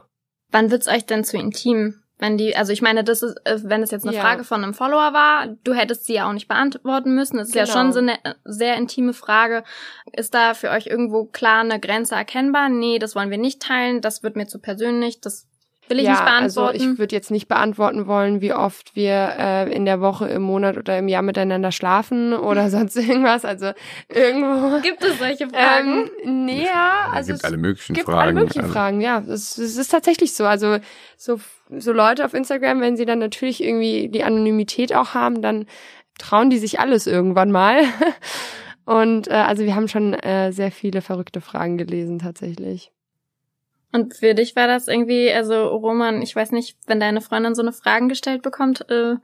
[0.50, 2.02] Wann wird's euch denn zu intim?
[2.18, 4.22] Wenn die, also ich meine, das ist, äh, wenn es jetzt eine Ja.
[4.22, 7.36] Frage von einem Follower war, du hättest sie ja auch nicht beantworten müssen.
[7.36, 7.76] Das ist ja Genau.
[7.76, 9.64] schon so eine äh, sehr intime Frage.
[10.12, 12.70] Ist da für euch irgendwo klar eine Grenze erkennbar?
[12.70, 15.46] Nee, das wollen wir nicht teilen, das wird mir zu persönlich, das
[15.88, 16.78] will ich ja, nicht beantworten.
[16.78, 20.42] Also ich würde jetzt nicht beantworten wollen, wie oft wir äh, in der Woche, im
[20.42, 23.44] Monat oder im Jahr miteinander schlafen oder sonst irgendwas.
[23.44, 23.72] Also
[24.08, 24.80] irgendwo.
[24.80, 26.10] Gibt es solche Fragen?
[26.24, 28.20] Ähm, nee, ja, also es gibt es alle möglichen gibt Fragen.
[28.20, 29.18] alle möglichen also, Fragen, ja.
[29.20, 30.44] Es, es ist tatsächlich so.
[30.44, 30.78] Also
[31.16, 35.66] so, so Leute auf Instagram, wenn sie dann natürlich irgendwie die Anonymität auch haben, dann
[36.18, 37.82] trauen die sich alles irgendwann mal.
[38.84, 42.92] Und äh, also wir haben schon äh, sehr viele verrückte Fragen gelesen tatsächlich.
[43.96, 47.62] Und für dich war das irgendwie, also Roman, ich weiß nicht, wenn deine Freundin so
[47.62, 49.14] eine Fragen gestellt bekommt, äh,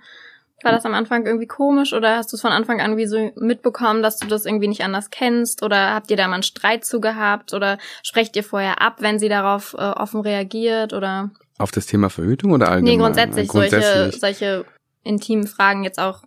[0.64, 3.32] war das am Anfang irgendwie komisch oder hast du es von Anfang an wie so
[3.36, 6.86] mitbekommen, dass du das irgendwie nicht anders kennst oder habt ihr da mal einen Streit
[6.86, 11.70] zu gehabt oder sprecht ihr vorher ab, wenn sie darauf äh, offen reagiert oder Auf
[11.70, 12.94] das Thema Verhütung oder allgemein?
[12.94, 13.84] nee, grundsätzlich, Grundsätzlich.
[13.84, 14.64] solche solche
[15.02, 16.22] intimen Fragen jetzt auch.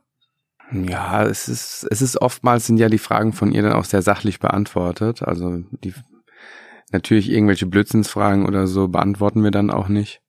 [0.72, 4.04] Ja, es ist, es ist oftmals sind ja die Fragen von ihr dann auch sehr
[4.04, 5.24] sachlich beantwortet.
[5.24, 5.94] Also die
[6.92, 10.22] natürlich irgendwelche Blödsinnsfragen oder so beantworten wir dann auch nicht.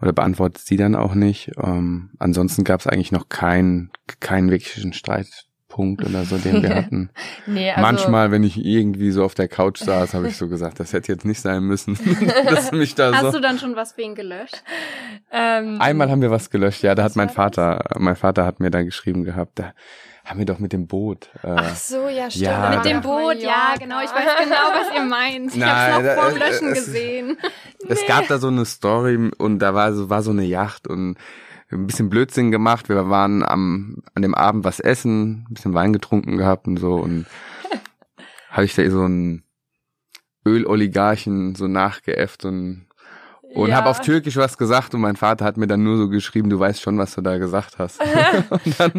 [0.00, 1.52] Oder beantwortet sie dann auch nicht.
[1.56, 7.08] Ähm, ansonsten gab es eigentlich noch keinen keinen wirklichen Streitpunkt oder so, den wir hatten.
[7.46, 10.92] Nee, Manchmal, wenn ich irgendwie so auf der Couch saß, habe ich so gesagt, das
[10.92, 11.98] hätte jetzt nicht sein müssen,
[12.44, 13.32] dass mich da Hast so.
[13.32, 14.62] du dann schon was für ihn gelöscht?
[15.32, 18.70] ähm, Einmal haben wir was gelöscht, ja, da hat mein Vater, mein Vater hat mir
[18.70, 19.72] da geschrieben gehabt, da
[20.26, 21.30] haben wir doch mit dem Boot.
[21.42, 22.46] Äh, Ach so, ja, stimmt.
[22.46, 24.00] Ja, Mit dem Boot, ja, genau.
[24.02, 25.52] Ich weiß genau, was ihr meint.
[25.52, 27.38] Ich Nein, hab's da- noch vorm Löschen es- gesehen.
[27.88, 31.16] Es gab da so eine Story und da war so, war so eine Yacht und
[31.70, 32.88] ein bisschen Blödsinn gemacht.
[32.88, 36.94] Wir waren am, an dem Abend was essen, ein bisschen Wein getrunken gehabt und so
[36.94, 37.26] und
[38.50, 39.44] habe ich da so einen
[40.44, 42.85] Öloligarchen so nachgeäfft und
[43.56, 43.76] und Ja.
[43.76, 46.58] habe auf Türkisch was gesagt und mein Vater hat mir dann nur so geschrieben, du
[46.58, 48.00] weißt schon, was du da gesagt hast.
[48.50, 48.92] und dann,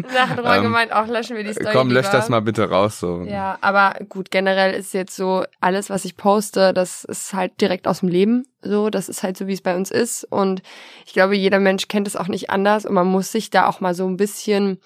[0.44, 2.18] Roy Ähm, gemeint, auch löschen wir die Story komm, lösch lieber.
[2.18, 3.22] das mal bitte raus so.
[3.22, 7.86] Ja, aber gut, generell ist jetzt so, alles, was ich poste, das ist halt direkt
[7.88, 8.44] aus dem Leben.
[8.62, 10.24] So, das ist halt so, wie es bei uns ist.
[10.24, 10.62] Und
[11.06, 12.84] ich glaube, jeder Mensch kennt es auch nicht anders.
[12.86, 14.78] Und man muss sich da auch mal so ein bisschen,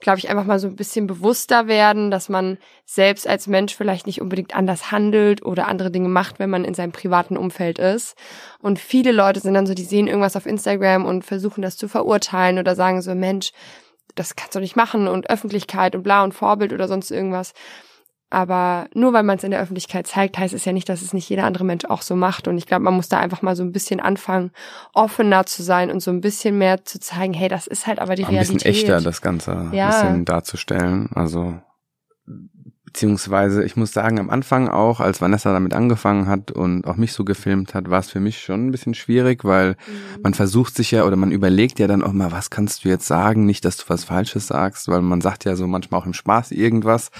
[0.00, 4.06] glaube ich, einfach mal so ein bisschen bewusster werden, dass man selbst als Mensch vielleicht
[4.06, 8.16] nicht unbedingt anders handelt oder andere Dinge macht, wenn man in seinem privaten Umfeld ist.
[8.60, 11.88] Und viele Leute sind dann so, die sehen irgendwas auf Instagram und versuchen das zu
[11.88, 13.52] verurteilen oder sagen so, Mensch,
[14.14, 17.52] das kannst du nicht machen und Öffentlichkeit und bla und Vorbild oder sonst irgendwas.
[18.34, 21.12] Aber nur weil man es in der Öffentlichkeit zeigt, heißt es ja nicht, dass es
[21.14, 22.48] nicht jeder andere Mensch auch so macht.
[22.48, 24.50] Und ich glaube, man muss da einfach mal so ein bisschen anfangen,
[24.92, 28.16] offener zu sein und so ein bisschen mehr zu zeigen, hey, das ist halt aber
[28.16, 28.54] die Ein Realität.
[28.64, 29.86] bisschen echter das Ganze Ja.
[29.86, 31.08] ein bisschen darzustellen.
[31.14, 31.60] Also
[32.94, 37.12] beziehungsweise ich muss sagen, am Anfang auch, als Vanessa damit angefangen hat und auch mich
[37.12, 40.22] so gefilmt hat, war es für mich schon ein bisschen schwierig, weil Mhm.
[40.22, 43.06] man versucht sich ja oder man überlegt ja dann auch mal, was kannst du jetzt
[43.06, 46.12] sagen, nicht, dass du was Falsches sagst, weil man sagt ja so manchmal auch im
[46.14, 47.10] Spaß irgendwas,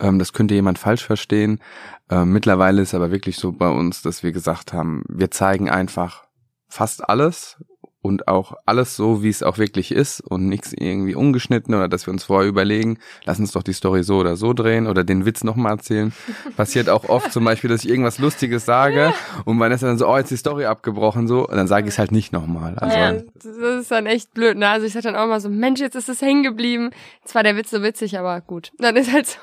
[0.00, 1.60] ähm, das könnte jemand falsch verstehen.
[2.08, 6.24] Ähm, mittlerweile ist aber wirklich so bei uns, dass wir gesagt haben, wir zeigen einfach
[6.70, 7.62] fast alles
[8.08, 12.06] und auch alles so, wie es auch wirklich ist und nichts irgendwie ungeschnitten oder dass
[12.06, 15.26] wir uns vorher überlegen, lass uns doch die Story so oder so drehen oder den
[15.26, 16.12] Witz nochmal erzählen.
[16.56, 19.12] Passiert auch oft zum Beispiel, dass ich irgendwas Lustiges sage
[19.44, 21.94] und Vanessa dann so, oh, jetzt ist die Story abgebrochen so und dann sage ich
[21.94, 22.78] es halt nicht nochmal.
[22.78, 24.68] Also Ja, das ist dann echt blöd, ne?
[24.68, 26.90] Also ich sag dann auch mal so, Mensch, jetzt ist es hängen geblieben.
[27.20, 28.72] Jetzt war der Witz so witzig, aber gut.
[28.78, 29.38] Dann ist halt so.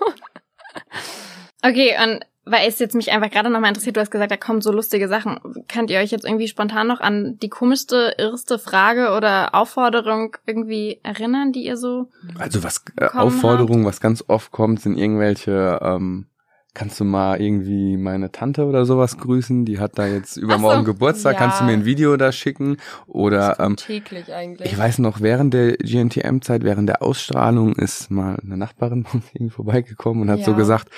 [1.61, 4.61] Okay, und weil es jetzt mich einfach gerade nochmal interessiert, du hast gesagt, da kommen
[4.61, 5.39] so lustige Sachen.
[5.67, 10.99] Könnt ihr euch jetzt irgendwie spontan noch an die komischste, irrste Frage oder Aufforderung irgendwie
[11.03, 15.79] erinnern, die ihr so Also was äh, bekommen Aufforderungen, was ganz oft kommt, sind irgendwelche,
[15.81, 16.27] ähm,
[16.75, 21.33] kannst du mal irgendwie meine Tante oder sowas grüßen, die hat da jetzt übermorgen Geburtstag,
[21.33, 21.39] ja.
[21.39, 22.77] kannst du mir ein Video da schicken?
[23.07, 24.71] Oder ähm, täglich eigentlich.
[24.71, 29.25] ich weiß noch, während der GNTM-Zeit, während der Ausstrahlung ist mal eine Nachbarin bei uns
[29.33, 30.57] irgendwie vorbeigekommen und hat so Ja.
[30.57, 30.89] gesagt,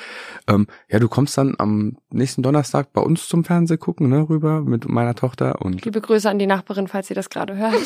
[0.47, 4.61] ähm, ja, du kommst dann am nächsten Donnerstag bei uns zum Fernseh gucken, ne, rüber
[4.61, 7.73] mit meiner Tochter und Liebe Grüße an die Nachbarin, falls sie das gerade hört.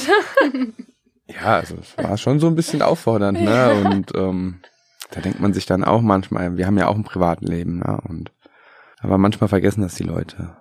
[1.27, 3.73] Ja, also es war schon so ein bisschen auffordernd, ne?
[3.86, 4.56] Und ähm,
[5.12, 8.00] da denkt man sich dann auch manchmal, wir haben ja auch ein Privatleben, ne?
[8.08, 8.32] Und
[9.00, 10.56] aber manchmal vergessen das die Leute.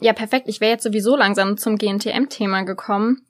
[0.00, 0.48] Ja, perfekt.
[0.48, 3.22] Ich wäre jetzt sowieso langsam zum GNTM-Thema gekommen.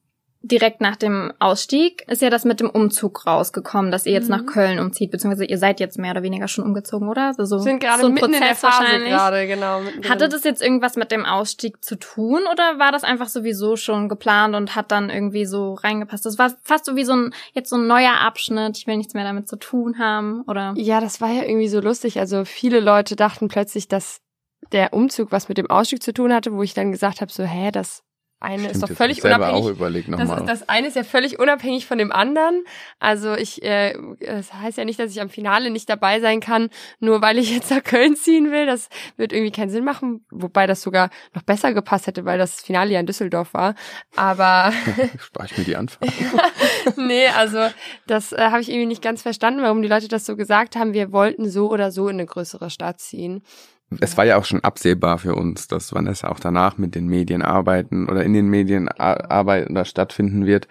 [0.46, 4.36] Direkt nach dem Ausstieg ist ja das mit dem Umzug rausgekommen, dass ihr jetzt Mhm.
[4.36, 7.28] nach Köln umzieht, beziehungsweise ihr seid jetzt mehr oder weniger schon umgezogen, oder?
[7.28, 9.08] Also so, sind gerade so ein mitten in der Prozess Phase wahrscheinlich.
[9.08, 9.80] gerade, genau.
[10.06, 14.10] Hatte das jetzt irgendwas mit dem Ausstieg zu tun oder war das einfach sowieso schon
[14.10, 16.26] geplant und hat dann irgendwie so reingepasst?
[16.26, 18.76] Das war fast so wie so ein, jetzt so ein neuer Abschnitt.
[18.76, 20.74] Ich will nichts mehr damit zu tun haben oder?
[20.76, 22.18] Ja, das war ja irgendwie so lustig.
[22.20, 24.20] Also viele Leute dachten plötzlich, dass
[24.72, 27.44] der Umzug was mit dem Ausstieg zu tun hatte, wo ich dann gesagt habe, so,
[27.44, 28.02] hä, das
[28.44, 29.64] eine ist Stimmt, doch jetzt völlig selber unabhängig.
[29.64, 30.38] auch überlegt Das, nochmal.
[30.40, 32.62] ist, das eine ist ja völlig unabhängig von dem anderen.
[33.00, 36.68] Also ich, äh, das heißt ja nicht, dass ich am Finale nicht dabei sein kann,
[37.00, 38.66] nur weil ich jetzt nach Köln ziehen will.
[38.66, 42.60] Das wird irgendwie keinen Sinn machen, wobei das sogar noch besser gepasst hätte, weil das
[42.62, 43.74] Finale ja in Düsseldorf war.
[44.14, 44.72] Aber
[45.18, 46.12] Spare ich mir die Anfrage.
[46.96, 47.58] nee, also
[48.06, 50.92] das äh, habe ich irgendwie nicht ganz verstanden, warum die Leute das so gesagt haben.
[50.92, 53.42] Wir wollten so oder so in eine größere Stadt ziehen.
[54.00, 57.42] Es war ja auch schon absehbar für uns, dass Vanessa auch danach mit den Medien
[57.42, 60.68] arbeiten oder in den Medien ar- arbeiten oder stattfinden wird.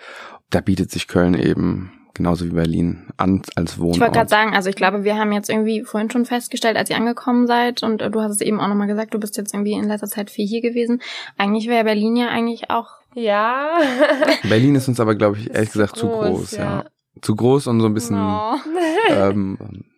[0.50, 3.96] Da bietet sich Köln eben genauso wie Berlin an als Wohnort.
[3.96, 6.90] Ich wollte gerade sagen, also ich glaube, wir haben jetzt irgendwie vorhin schon festgestellt, als
[6.90, 9.54] ihr angekommen seid und äh, du hast es eben auch nochmal gesagt, du bist jetzt
[9.54, 11.02] irgendwie in letzter Zeit viel hier gewesen.
[11.38, 13.80] Eigentlich wäre Berlin ja eigentlich auch Ja.
[14.44, 16.64] Berlin ist uns aber, glaube ich, ehrlich gesagt zu groß, groß, ja.
[16.64, 16.86] ja.
[17.22, 18.56] Zu groß und so ein bisschen Oh.
[19.10, 19.58] ähm,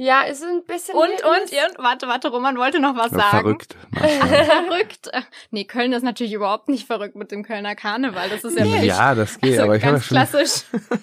[0.00, 0.94] Ja, ist ein bisschen.
[0.94, 3.30] Und, und, ihr, warte, warte, Roman wollte noch was sagen.
[3.30, 3.74] verrückt.
[3.96, 5.10] verrückt.
[5.50, 8.28] Nee, Köln ist natürlich überhaupt nicht verrückt mit dem Kölner Karneval.
[8.30, 10.62] Das ist ja wirklich ja, das geht, also aber ich ganz schon klassisch.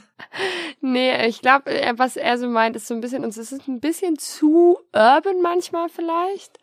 [0.80, 3.80] Nee, ich glaube, was er so meint, ist so ein bisschen, uns ist es ein
[3.80, 6.58] bisschen zu urban manchmal vielleicht.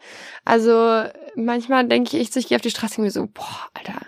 [0.45, 4.01] Also manchmal denke ich ich gehe auf die Straße und mir so, boah, Alter,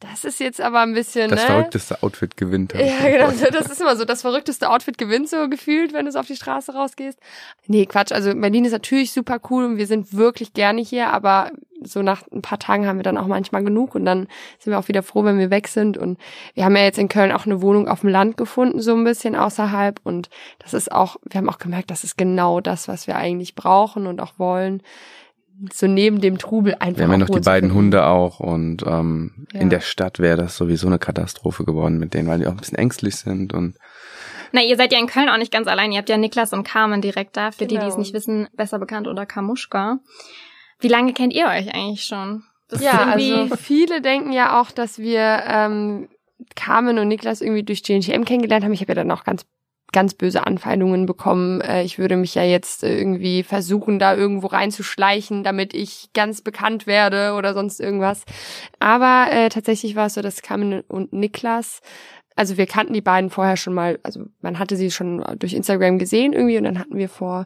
[0.00, 1.46] das ist jetzt aber ein bisschen, das ne?
[1.46, 2.72] verrückteste Outfit gewinnt.
[2.72, 3.30] Ja, genau.
[3.52, 4.06] Das ist immer so.
[4.06, 7.18] Das verrückteste Outfit gewinnt so gefühlt, wenn du so auf die Straße rausgehst.
[7.66, 8.10] Nee, Quatsch.
[8.10, 11.50] Also Berlin ist natürlich super cool und wir sind wirklich gerne hier, aber
[11.82, 14.26] so nach ein paar Tagen haben wir dann auch manchmal genug und dann
[14.58, 15.98] sind wir auch wieder froh, wenn wir weg sind.
[15.98, 16.18] Und
[16.54, 19.04] wir haben ja jetzt in Köln auch eine Wohnung auf dem Land gefunden, so ein
[19.04, 20.00] bisschen außerhalb.
[20.02, 23.54] Und das ist auch, wir haben auch gemerkt, das ist genau das, was wir eigentlich
[23.54, 24.82] brauchen und auch wollen.
[25.72, 26.98] So neben dem Trubel einfach.
[26.98, 27.74] Wir haben ja noch die beiden finden.
[27.84, 29.60] Hunde auch und ähm, Ja.
[29.60, 32.56] in der Stadt wäre das sowieso eine Katastrophe geworden mit denen, weil die auch ein
[32.56, 33.76] bisschen ängstlich sind und
[34.52, 35.92] Na, ihr seid ja in Köln auch nicht ganz allein.
[35.92, 37.50] Ihr habt ja Niklas und Carmen direkt da.
[37.52, 37.98] Für die, die es Genau.
[37.98, 39.98] nicht wissen, besser bekannt unter Kamuschka.
[40.80, 42.42] Wie lange kennt ihr euch eigentlich schon?
[42.68, 46.08] Das Ja, also viele denken ja auch, dass wir ähm,
[46.56, 48.72] Carmen und Niklas irgendwie durch GNTM kennengelernt haben.
[48.72, 49.44] Ich habe ja dann auch ganz
[49.92, 51.60] ganz böse Anfeindungen bekommen.
[51.60, 56.42] Äh, ich würde mich ja jetzt äh, irgendwie versuchen, da irgendwo reinzuschleichen, damit ich ganz
[56.42, 58.24] bekannt werde oder sonst irgendwas.
[58.78, 61.80] Aber äh, tatsächlich war es so, dass Carmen und Niklas
[62.36, 65.98] also wir kannten die beiden vorher schon mal, also man hatte sie schon durch Instagram
[65.98, 67.44] gesehen irgendwie und dann hatten wir vor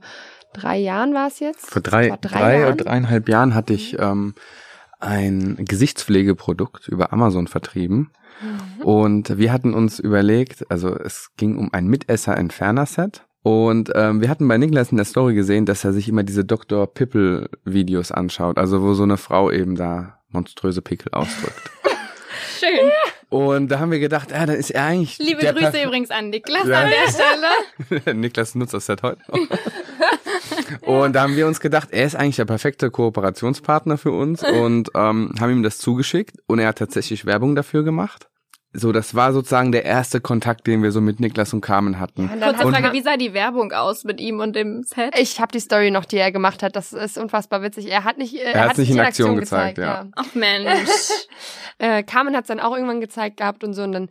[0.53, 1.69] drei Jahren war es jetzt.
[1.69, 2.77] vor drei, Vor drei, oder Jahren.
[2.79, 4.35] dreieinhalb Jahren hatte ich ähm,
[5.01, 8.83] ein Gesichtspflegeprodukt über Amazon vertrieben Mhm.
[8.85, 14.49] und wir hatten uns überlegt, also es ging um ein Mitesser-Entferner-Set Und ähm, wir hatten
[14.49, 16.87] bei Niklas in der Story gesehen, dass er sich immer diese Dr.
[16.93, 21.71] Pippel-Videos anschaut, also wo so eine Frau eben da monströse Pickel ausdrückt.
[22.59, 22.91] Schön.
[23.31, 25.19] Und da haben wir gedacht, ja, dann ist er eigentlich.
[25.19, 26.83] Liebe Grüße Perf- übrigens an Niklas Ja.
[26.83, 28.17] an der Stelle.
[28.17, 29.21] Niklas nutzt das seit heute.
[30.83, 34.91] und da haben wir uns gedacht, er ist eigentlich der perfekte Kooperationspartner für uns und
[34.95, 38.29] ähm, haben ihm das zugeschickt und er hat tatsächlich Werbung dafür gemacht.
[38.77, 42.23] So, das war sozusagen der erste Kontakt, den wir so mit Niklas und Carmen hatten.
[42.29, 45.15] Und dann Kurze hat- Frage, wie sah die Werbung aus mit ihm und dem Set?
[45.17, 46.75] Ich habe die Story noch, die er gemacht hat.
[46.75, 47.89] Das ist unfassbar witzig.
[47.89, 50.07] Er hat nicht, äh, Er sich nicht in Aktion gezeigt, ja.
[50.17, 50.89] Ach Mensch.
[51.79, 54.09] Äh, Carmen hat es dann auch irgendwann gezeigt gehabt und so und dann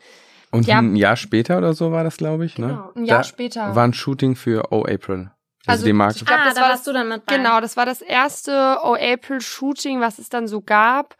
[0.51, 0.79] Und Ja.
[0.79, 2.57] ein Jahr später oder so war das, glaube ich.
[2.57, 2.67] Ne?
[2.67, 3.73] Genau, ein Jahr da später.
[3.75, 5.31] War ein Shooting für Oh April.
[5.65, 6.15] Also, Also, die Marke.
[6.17, 7.37] ich glaub, ah, das da war warst das- du dann mit bei.
[7.37, 11.15] Genau, das war das erste Oh April Shooting, was es dann so gab.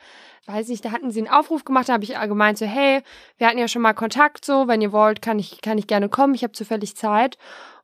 [0.45, 3.01] Weiß nicht, da hatten sie einen Aufruf gemacht, da habe ich gemeint so, hey,
[3.38, 6.10] wir hatten ja schon mal Kontakt so, wenn ihr wollt, kann ich kann ich gerne
[6.10, 7.38] kommen, ich habe zufällig Zeit.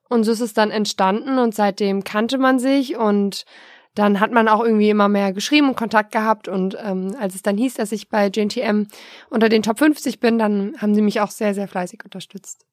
[0.10, 3.46] Und so ist es dann entstanden und seitdem kannte man sich und
[3.96, 7.42] dann hat man auch irgendwie immer mehr geschrieben und Kontakt gehabt und ähm, als es
[7.44, 8.88] dann hieß, dass ich bei JNTM
[9.30, 12.66] unter den Top 50 bin, dann haben sie mich auch sehr, sehr fleißig unterstützt.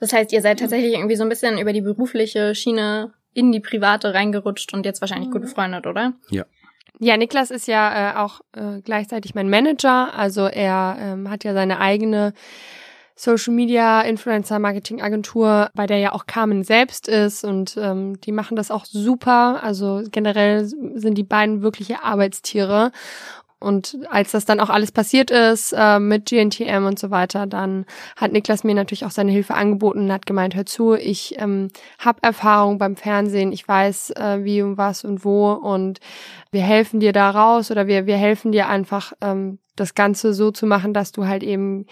[0.00, 3.60] Das heißt, ihr seid tatsächlich irgendwie so ein bisschen über die berufliche Schiene in die
[3.60, 6.12] private reingerutscht und jetzt wahrscheinlich gut befreundet, oder?
[6.98, 10.12] Ja, Niklas ist ja äh, auch äh, gleichzeitig mein Manager.
[10.14, 12.34] Also er ähm, hat ja seine eigene
[13.16, 18.32] Social Media Influencer Marketing Agentur, bei der ja auch Carmen selbst ist und ähm, die
[18.32, 19.62] machen das auch super.
[19.62, 22.92] Also generell sind die beiden wirkliche Arbeitstiere.
[23.60, 27.84] Und als das dann auch alles passiert ist äh, mit GNTM und so weiter, dann
[28.16, 31.68] hat Niklas mir natürlich auch seine Hilfe angeboten und hat gemeint, hör zu, ich ähm,
[31.98, 36.00] habe Erfahrung beim Fernsehen, ich weiß äh, wie und was und wo und
[36.50, 40.50] wir helfen dir da raus oder wir, wir helfen dir einfach, ähm, das Ganze so
[40.50, 41.86] zu machen, dass du halt eben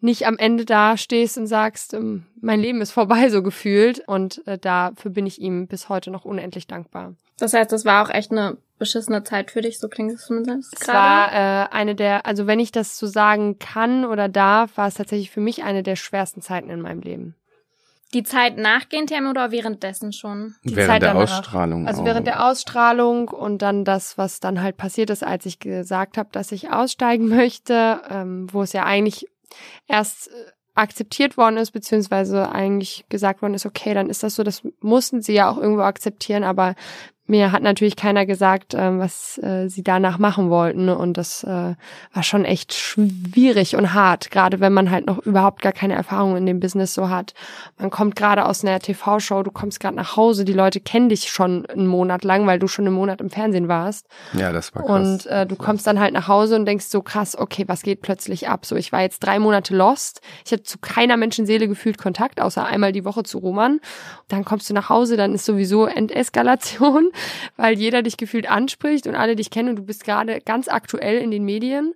[0.00, 4.06] nicht am Ende da stehst und sagst, ähm, mein Leben ist vorbei, so gefühlt.
[4.06, 7.14] Und äh, dafür bin ich ihm bis heute noch unendlich dankbar.
[7.38, 10.76] Das heißt, das war auch echt eine beschissene Zeit für dich, so klingt es zumindest
[10.78, 14.88] Es war äh, eine der, also wenn ich das so sagen kann oder darf, war
[14.88, 17.34] es tatsächlich für mich eine der schwersten Zeiten in meinem Leben.
[18.12, 20.54] Die Zeit nach GNTM oder währenddessen schon?
[20.64, 21.38] die während Zeit der danach.
[21.38, 21.88] Ausstrahlung.
[21.88, 22.06] Also auch.
[22.06, 26.28] während der Ausstrahlung und dann das, was dann halt passiert ist, als ich gesagt habe,
[26.30, 29.26] dass ich aussteigen möchte, ähm, wo es ja eigentlich
[29.88, 30.30] erst äh,
[30.74, 35.22] akzeptiert worden ist, beziehungsweise eigentlich gesagt worden ist, okay, dann ist das so, das mussten
[35.22, 36.74] sie ja auch irgendwo akzeptieren, aber
[37.26, 41.74] mir hat natürlich keiner gesagt, ähm, was äh, sie danach machen wollten und das äh,
[42.12, 46.36] war schon echt schwierig und hart, gerade wenn man halt noch überhaupt gar keine Erfahrung
[46.36, 47.32] in dem Business so hat.
[47.78, 51.30] Man kommt gerade aus einer TV-Show, du kommst gerade nach Hause, die Leute kennen dich
[51.30, 54.82] schon einen Monat lang, weil du schon einen Monat im Fernsehen warst Ja, das war
[54.84, 55.24] krass.
[55.24, 58.02] und äh, du kommst dann halt nach Hause und denkst so krass, okay, was geht
[58.02, 58.66] plötzlich ab?
[58.66, 60.20] So, ich war jetzt drei Monate lost.
[60.44, 63.80] Ich hatte zu keiner Menschenseele gefühlt Kontakt, außer einmal die Woche zu Roman.
[64.28, 67.10] Dann kommst du nach Hause, dann ist sowieso Endeskalation,
[67.56, 71.18] weil jeder dich gefühlt anspricht und alle dich kennen und du bist gerade ganz aktuell
[71.18, 71.94] in den Medien.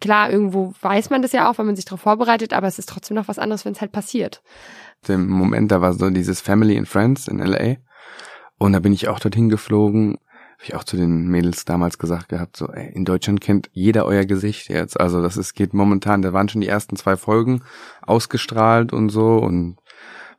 [0.00, 2.88] Klar, irgendwo weiß man das ja auch, wenn man sich darauf vorbereitet, aber es ist
[2.88, 4.42] trotzdem noch was anderes, wenn es halt passiert.
[5.08, 7.76] dem Moment, da war so dieses Family and Friends in LA.
[8.58, 10.18] Und da bin ich auch dorthin geflogen.
[10.54, 14.04] Habe ich auch zu den Mädels damals gesagt gehabt, so, ey, in Deutschland kennt jeder
[14.06, 14.98] euer Gesicht jetzt.
[14.98, 17.62] Also das ist, geht momentan, da waren schon die ersten zwei Folgen
[18.02, 19.36] ausgestrahlt und so.
[19.36, 19.76] Und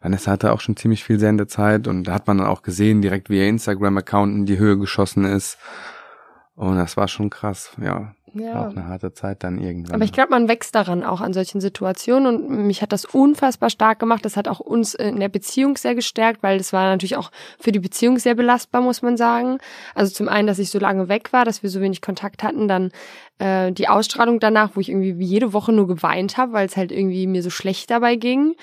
[0.02, 1.88] Vanessa hatte auch schon ziemlich viel Sendezeit.
[1.88, 5.26] Und da hat man dann auch gesehen, direkt wie ihr Instagram-Account in die Höhe geschossen
[5.26, 5.58] ist.
[6.56, 8.14] Und das war schon krass, ja.
[8.34, 9.96] War auch eine harte Zeit dann irgendwann.
[9.96, 13.70] Aber ich glaube, man wächst daran auch an solchen Situationen und mich hat das unfassbar
[13.70, 14.24] stark gemacht.
[14.24, 17.72] Das hat auch uns in der Beziehung sehr gestärkt, weil das war natürlich auch für
[17.72, 19.58] die Beziehung sehr belastbar, muss man sagen.
[19.96, 22.68] Also zum einen, dass ich so lange weg war, dass wir so wenig Kontakt hatten,
[22.68, 22.92] dann
[23.40, 26.78] äh, die Ausstrahlung danach, wo ich irgendwie wie jede Woche nur geweint habe, weil es
[26.78, 28.56] halt irgendwie mir so schlecht dabei ging.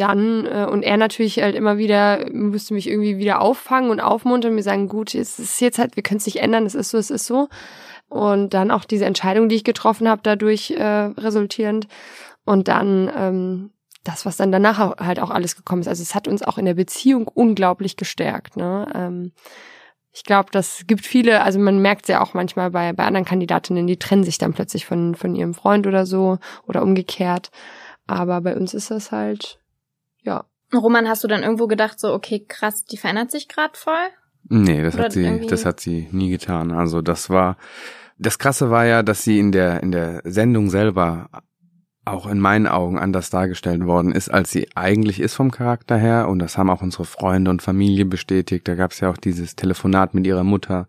[0.00, 4.54] Dann äh, und er natürlich halt immer wieder musste mich irgendwie wieder auffangen und aufmuntern,
[4.54, 6.96] mir sagen, gut, es ist jetzt halt, wir können es nicht ändern, es ist so,
[6.96, 7.48] es ist so.
[8.08, 11.86] Und dann auch diese Entscheidung, die ich getroffen habe, dadurch äh, resultierend.
[12.46, 13.70] Und dann ähm,
[14.02, 15.88] das, was dann danach halt auch alles gekommen ist.
[15.88, 18.56] Also es hat uns auch in der Beziehung unglaublich gestärkt.
[18.56, 18.90] Ne?
[18.94, 19.32] Ähm,
[20.12, 23.26] ich glaube, das gibt viele, also man merkt es ja auch manchmal bei, bei anderen
[23.26, 27.50] Kandidatinnen, die trennen sich dann plötzlich von, von ihrem Freund oder so oder umgekehrt.
[28.06, 29.59] Aber bei uns ist das halt,
[30.22, 30.44] ja.
[30.72, 34.06] Roman, hast du dann irgendwo gedacht, so, okay, krass, die verändert sich gerade voll?
[34.48, 36.70] Nee, das Oder hat sie, irgendwie- das hat sie nie getan.
[36.70, 37.56] Also das war,
[38.18, 41.28] das Krasse war ja, dass sie in der, in der Sendung selber
[42.04, 46.28] auch in meinen Augen anders dargestellt worden ist, als sie eigentlich ist vom Charakter her.
[46.28, 48.66] Und das haben auch unsere Freunde und Familie bestätigt.
[48.66, 50.88] Da gab es ja auch dieses Telefonat mit ihrer Mutter,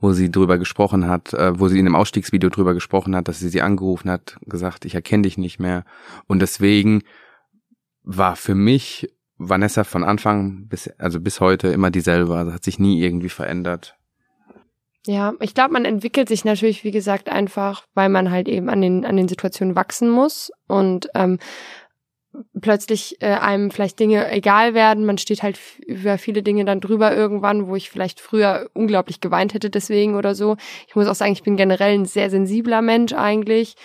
[0.00, 3.38] wo sie drüber gesprochen hat, äh, wo sie in einem Ausstiegsvideo drüber gesprochen hat, dass
[3.38, 5.84] sie sie angerufen hat, gesagt, ich erkenne dich nicht mehr.
[6.26, 7.02] Und deswegen
[8.08, 12.78] war für mich Vanessa von Anfang bis, also bis heute immer dieselbe, also hat sich
[12.78, 13.96] nie irgendwie verändert.
[15.06, 18.80] Ja, ich glaube, man entwickelt sich natürlich, wie gesagt, einfach, weil man halt eben an
[18.80, 21.38] den, an den Situationen wachsen muss und ähm,
[22.60, 25.04] plötzlich äh, einem vielleicht Dinge egal werden.
[25.04, 29.52] Man steht halt über viele Dinge dann drüber irgendwann, wo ich vielleicht früher unglaublich geweint
[29.52, 30.56] hätte deswegen oder so.
[30.86, 33.76] Ich muss auch sagen, ich bin generell ein sehr sensibler Mensch eigentlich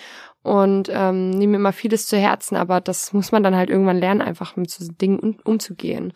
[0.44, 4.22] und ähm, nehme immer vieles zu Herzen, aber das muss man dann halt irgendwann lernen,
[4.22, 6.12] einfach mit so Dingen um, umzugehen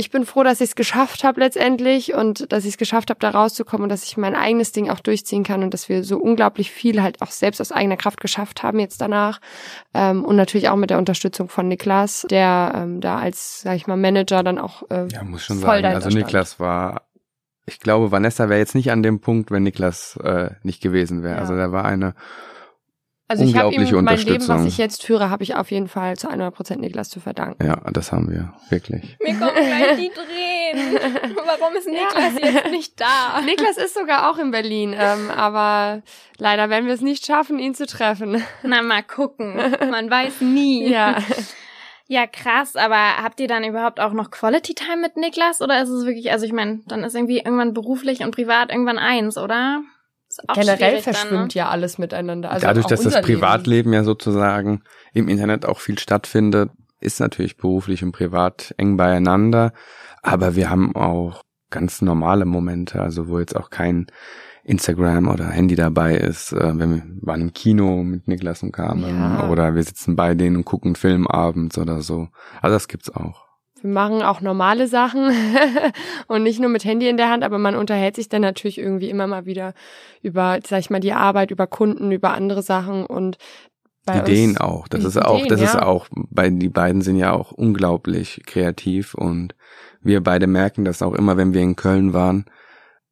[0.00, 3.18] ich bin froh, dass ich es geschafft habe letztendlich und dass ich es geschafft habe,
[3.18, 6.18] da rauszukommen und dass ich mein eigenes Ding auch durchziehen kann und dass wir so
[6.18, 9.40] unglaublich viel halt auch selbst aus eigener Kraft geschafft haben jetzt danach.
[9.94, 13.88] Ähm, und natürlich auch mit der Unterstützung von Niklas, der ähm, da als, sag ich
[13.88, 15.84] mal, Manager dann auch äh, Ja, muss schon sagen.
[15.86, 17.08] Also Niklas war,
[17.66, 21.34] ich glaube, Vanessa wäre jetzt nicht an dem Punkt, wenn Niklas äh, nicht gewesen wäre.
[21.34, 21.40] Ja.
[21.40, 22.14] Also da war eine
[23.28, 26.16] also ich habe ihm mein Leben, was ich jetzt führe, habe ich auf jeden Fall
[26.16, 27.64] zu 100% Niklas zu verdanken.
[27.64, 29.18] Ja, das haben wir, wirklich.
[29.22, 30.98] Mir kommen gleich die Tränen.
[31.46, 32.48] Warum ist Niklas ja.
[32.48, 33.42] jetzt nicht da?
[33.44, 36.02] Niklas ist sogar auch in Berlin, ähm, aber
[36.38, 38.42] leider werden wir es nicht schaffen, ihn zu treffen.
[38.62, 39.56] Na, mal gucken.
[39.78, 40.88] Man weiß nie.
[40.98, 41.18] Ja.
[42.10, 45.90] Ja, krass, aber habt ihr dann überhaupt auch noch Quality Time mit Niklas oder ist
[45.90, 49.82] es wirklich, also ich meine, dann ist irgendwie irgendwann beruflich und privat irgendwann eins, oder?
[50.54, 51.54] Generell verschwimmt dann, ne?
[51.54, 52.50] ja alles miteinander.
[52.50, 54.82] Also Dadurch, dass das Privatleben ja sozusagen
[55.12, 56.70] im Internet auch viel stattfindet,
[57.00, 59.72] ist natürlich beruflich und privat eng beieinander.
[60.22, 64.06] Aber wir haben auch ganz normale Momente, also wo jetzt auch kein
[64.64, 66.52] Instagram oder Handy dabei ist.
[66.52, 69.48] Äh, wenn wir waren im Kino mit Niklas und Carmen ja.
[69.48, 72.28] oder wir sitzen bei denen und gucken Film abends oder so.
[72.60, 73.47] Also das gibt's auch.
[73.82, 75.30] Wir machen auch normale Sachen
[76.26, 79.10] und nicht nur mit Handy in der Hand, aber man unterhält sich dann natürlich irgendwie
[79.10, 79.74] immer mal wieder
[80.22, 83.38] über, sag ich mal, die Arbeit, über Kunden, über andere Sachen und
[84.08, 84.88] bei Ideen auch.
[84.88, 85.66] Das ist Ideen, auch, das ja.
[85.66, 89.54] ist auch, bei, die beiden sind ja auch unglaublich kreativ und
[90.00, 92.46] wir beide merken das auch immer, wenn wir in Köln waren.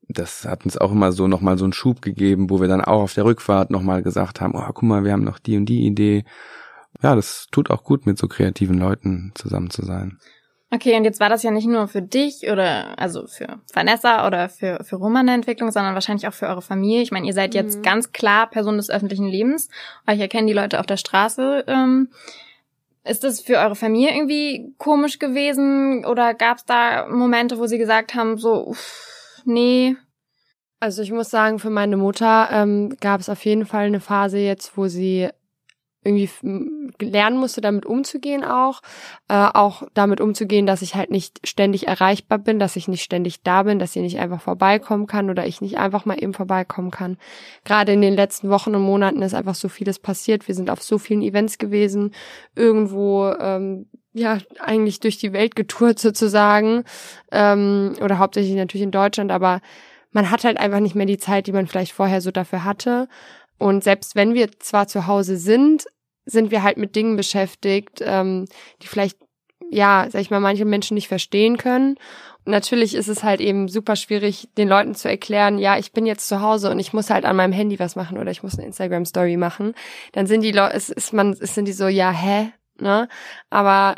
[0.09, 3.03] Das hat uns auch immer so nochmal so einen Schub gegeben, wo wir dann auch
[3.03, 5.85] auf der Rückfahrt nochmal gesagt haben, oh, guck mal, wir haben noch die und die
[5.85, 6.25] Idee.
[7.03, 10.19] Ja, das tut auch gut, mit so kreativen Leuten zusammen zu sein.
[10.73, 14.49] Okay, und jetzt war das ja nicht nur für dich oder also für Vanessa oder
[14.49, 17.03] für, für Roman Entwicklung, sondern wahrscheinlich auch für eure Familie.
[17.03, 17.83] Ich meine, ihr seid jetzt mhm.
[17.83, 19.69] ganz klar Person des öffentlichen Lebens.
[20.09, 21.65] Euch erkennen die Leute auf der Straße.
[21.69, 22.09] Ähm,
[23.05, 27.79] ist das für eure Familie irgendwie komisch gewesen oder gab es da Momente, wo sie
[27.79, 29.95] gesagt haben, so, uff, nee?
[30.81, 34.39] Also ich muss sagen, für meine Mutter ähm, gab es auf jeden Fall eine Phase
[34.39, 35.29] jetzt, wo sie
[36.07, 36.31] irgendwie
[37.01, 38.81] lernen musste, damit umzugehen auch.
[39.29, 43.43] Äh, auch damit umzugehen, dass ich halt nicht ständig erreichbar bin, dass ich nicht ständig
[43.43, 46.91] da bin, dass sie nicht einfach vorbeikommen kann oder ich nicht einfach mal eben vorbeikommen
[46.91, 47.19] kann.
[47.65, 50.49] Gerade in den letzten Wochen und Monaten ist einfach so vieles passiert.
[50.49, 52.13] Wir sind auf so vielen Events gewesen,
[52.55, 56.85] irgendwo ähm, ja eigentlich durch die Welt getourt sozusagen
[57.33, 59.61] ähm, oder hauptsächlich natürlich in Deutschland, aber
[60.13, 63.07] man hat halt einfach nicht mehr die Zeit, die man vielleicht vorher so dafür hatte.
[63.59, 65.87] Und selbst wenn wir zwar zu Hause sind,
[66.27, 68.45] sind wir halt mit Dingen beschäftigt, ähm,
[68.83, 69.17] die vielleicht,
[69.71, 71.97] ja, sag ich mal, manche Menschen nicht verstehen können.
[72.45, 76.07] Und natürlich ist es halt eben super schwierig, den Leuten zu erklären, ja, ich bin
[76.07, 78.57] jetzt zu Hause und ich muss halt an meinem Handy was machen oder ich muss
[78.57, 79.75] eine Instagram-Story machen.
[80.13, 82.53] Dann sind die Leute, es ist man, es sind die so, ja, hä?
[82.81, 83.09] Ne?
[83.51, 83.97] Aber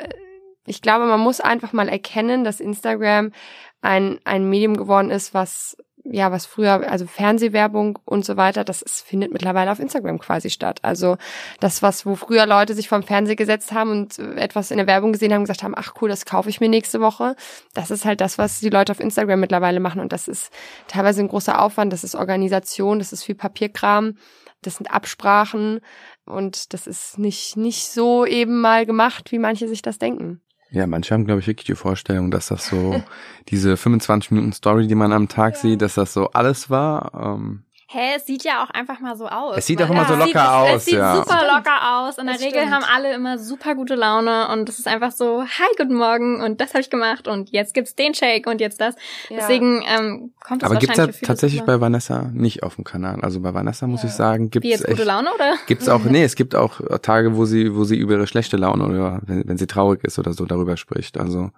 [0.67, 3.33] ich glaube, man muss einfach mal erkennen, dass Instagram
[3.81, 5.77] ein, ein Medium geworden ist, was
[6.11, 10.51] ja, was früher, also Fernsehwerbung und so weiter, das ist, findet mittlerweile auf Instagram quasi
[10.51, 10.81] statt.
[10.83, 11.17] Also
[11.61, 15.13] das, was, wo früher Leute sich vom Fernseher gesetzt haben und etwas in der Werbung
[15.13, 17.37] gesehen haben, gesagt haben, ach cool, das kaufe ich mir nächste Woche.
[17.75, 20.01] Das ist halt das, was die Leute auf Instagram mittlerweile machen.
[20.01, 20.53] Und das ist
[20.87, 24.15] teilweise ein großer Aufwand, das ist Organisation, das ist viel Papierkram,
[24.63, 25.81] das sind Absprachen
[26.25, 30.41] und das ist nicht, nicht so eben mal gemacht, wie manche sich das denken.
[30.71, 33.03] Ja, manche haben, glaube ich, wirklich die Vorstellung, dass das so
[33.49, 35.61] diese 25 Minuten Story, die man am Tag ja.
[35.61, 37.37] sieht, dass das so alles war.
[37.39, 39.57] Ähm, Hä, es sieht ja auch einfach mal so aus.
[39.57, 40.09] Es sieht auch immer ja.
[40.09, 41.17] so locker sieht, aus, es sieht ja.
[41.17, 42.19] super locker aus.
[42.19, 42.75] In der das Regel stimmt.
[42.75, 46.61] haben alle immer super gute Laune und es ist einfach so, hi, guten Morgen und
[46.61, 48.95] das habe ich gemacht und jetzt gibt's den Shake und jetzt das.
[49.31, 49.37] Ja.
[49.39, 53.23] Deswegen ähm, kommt es Aber gibt's da tatsächlich bei Vanessa nicht auf dem Kanal.
[53.23, 54.11] Also bei Vanessa muss ja.
[54.11, 55.55] ich sagen, gibt's Wie jetzt echt, gute Laune oder?
[55.67, 58.85] Gibt's auch, nee, es gibt auch Tage, wo sie, wo sie über ihre schlechte Laune
[58.85, 61.17] oder wenn, wenn sie traurig ist oder so darüber spricht.
[61.17, 61.53] Also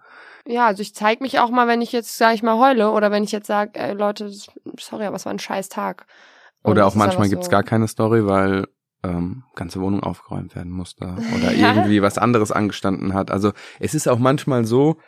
[0.47, 3.11] ja, also ich zeige mich auch mal, wenn ich jetzt, sag ich mal, heule oder
[3.11, 4.31] wenn ich jetzt sage, ey Leute,
[4.79, 6.07] sorry, aber es war ein scheiß Tag.
[6.63, 8.67] Oder auch manchmal gibt's so gar keine Story, weil
[9.03, 11.75] ähm, ganze Wohnung aufgeräumt werden musste oder ja.
[11.75, 13.31] irgendwie was anderes angestanden hat.
[13.31, 14.99] Also es ist auch manchmal so,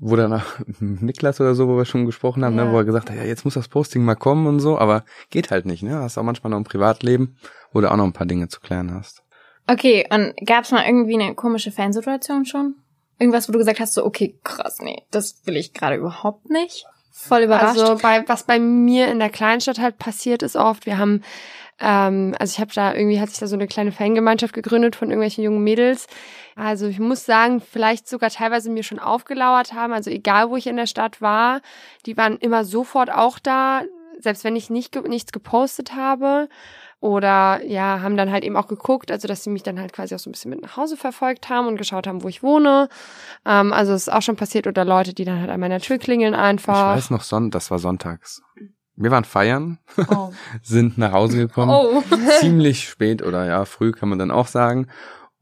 [0.00, 0.42] wo dann
[0.80, 2.64] Niklas oder so, wo wir schon gesprochen haben, ja.
[2.64, 5.04] ne, wo er gesagt hat, ja, jetzt muss das Posting mal kommen und so, aber
[5.30, 5.96] geht halt nicht, ne?
[5.96, 7.36] Hast auch manchmal noch ein Privatleben,
[7.72, 9.22] wo du auch noch ein paar Dinge zu klären hast.
[9.66, 12.76] Okay, und gab's mal irgendwie eine komische Fansituation schon?
[13.22, 16.84] Irgendwas, wo du gesagt hast, so, okay, krass, nee, das will ich gerade überhaupt nicht?
[17.10, 17.80] Voll überrascht.
[17.80, 21.22] Also bei, was bei mir in der Kleinstadt halt passiert ist oft, wir haben
[21.82, 25.08] ähm, also ich habe da irgendwie hat sich da so eine kleine Fangemeinschaft gegründet von
[25.08, 26.06] irgendwelchen jungen Mädels.
[26.54, 29.92] Also ich muss sagen, vielleicht sogar teilweise mir schon aufgelauert haben.
[29.92, 31.60] Also egal wo ich in der Stadt war,
[32.06, 33.82] die waren immer sofort auch da,
[34.18, 36.48] selbst wenn ich nicht nichts gepostet habe
[37.02, 40.14] oder ja, haben dann halt eben auch geguckt, also dass sie mich dann halt quasi
[40.14, 42.88] auch so ein bisschen mit nach Hause verfolgt haben und geschaut haben, wo ich wohne.
[43.44, 45.98] Ähm, also es ist auch schon passiert oder Leute, die dann halt an meiner Tür
[45.98, 46.92] klingeln einfach.
[46.92, 48.42] Ich weiß noch, Son das war sonntags.
[48.94, 49.80] Wir waren feiern,
[50.10, 50.30] oh.
[50.62, 52.02] sind nach Hause gekommen, oh.
[52.40, 54.86] ziemlich spät oder ja, früh kann man dann auch sagen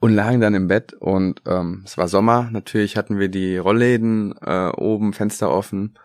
[0.00, 4.34] und lagen dann im Bett und ähm, es war Sommer, natürlich hatten wir die Rollläden
[4.40, 5.98] äh, oben, Fenster offen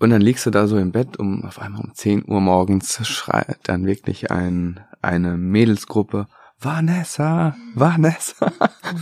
[0.00, 3.06] und dann liegst du da so im Bett um auf einmal um 10 Uhr morgens
[3.06, 6.26] schreit dann wirklich ein, eine Mädelsgruppe
[6.62, 8.52] Vanessa, Vanessa.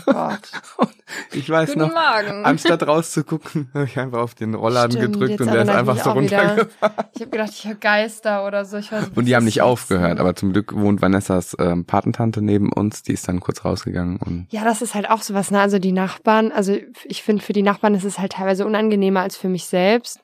[0.06, 0.52] Oh Gott.
[0.78, 0.94] Und
[1.32, 2.44] ich weiß Guten noch, Morgen.
[2.44, 6.10] anstatt rauszugucken, habe ich einfach auf den Rollladen Stimmt, gedrückt und der ist einfach so
[6.10, 6.68] runtergefahren.
[7.14, 8.76] Ich habe gedacht, ich höre Geister oder so.
[8.76, 13.02] Weiß, und die haben nicht aufgehört, aber zum Glück wohnt Vanessas ähm, Patentante neben uns,
[13.02, 14.18] die ist dann kurz rausgegangen.
[14.18, 15.60] Und ja, das ist halt auch sowas, ne?
[15.60, 19.36] Also die Nachbarn, also ich finde, für die Nachbarn ist es halt teilweise unangenehmer als
[19.36, 20.20] für mich selbst.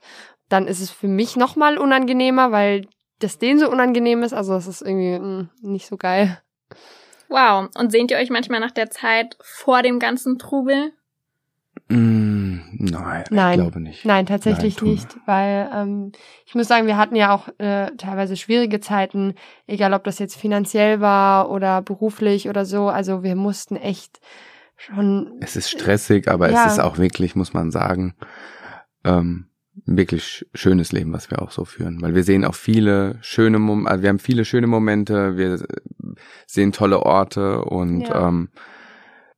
[0.49, 2.86] Dann ist es für mich nochmal unangenehmer, weil
[3.18, 4.32] das denen so unangenehm ist.
[4.32, 6.40] Also das ist irgendwie mh, hm, nicht so geil.
[7.28, 7.68] Wow.
[7.74, 10.92] Und sehnt ihr euch manchmal nach der Zeit vor dem ganzen Trubel?
[11.88, 14.05] Mm, nein, nein, ich glaube nicht.
[14.05, 16.12] Nein, tatsächlich nein, nicht, weil ähm,
[16.47, 19.34] ich muss sagen, wir hatten ja auch äh, teilweise schwierige Zeiten,
[19.66, 22.88] egal ob das jetzt finanziell war oder beruflich oder so.
[22.88, 24.20] Also wir mussten echt
[24.76, 25.38] schon.
[25.40, 26.66] Es ist stressig, aber ja.
[26.66, 28.14] es ist auch wirklich, muss man sagen,
[29.05, 29.49] ähm,
[29.87, 33.87] wirklich schönes Leben, was wir auch so führen, weil wir sehen auch viele schöne, Mom
[33.87, 35.66] also wir haben viele schöne Momente, wir
[36.47, 38.29] sehen tolle Orte und ja.
[38.29, 38.51] ähm,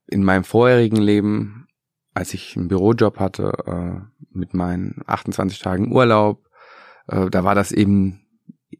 [0.06, 1.68] in meinem vorherigen Leben,
[2.14, 6.44] als ich einen Bürojob hatte, äh, mit meinen 28 Tagen Urlaub,
[7.08, 8.22] äh, da war das eben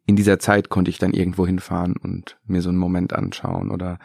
[0.04, 3.98] in dieser Zeit konnte ich dann irgendwo hinfahren und mir so einen Moment anschauen oder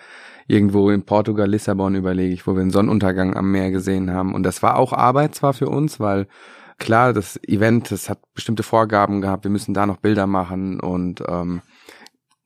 [0.47, 4.43] irgendwo in Portugal, Lissabon überlege ich, wo wir einen Sonnenuntergang am Meer gesehen haben und
[4.43, 6.27] das war auch Arbeit zwar für uns, weil
[6.81, 11.23] klar, das Event, das hat bestimmte Vorgaben gehabt, wir müssen da noch Bilder machen und
[11.27, 11.61] ähm,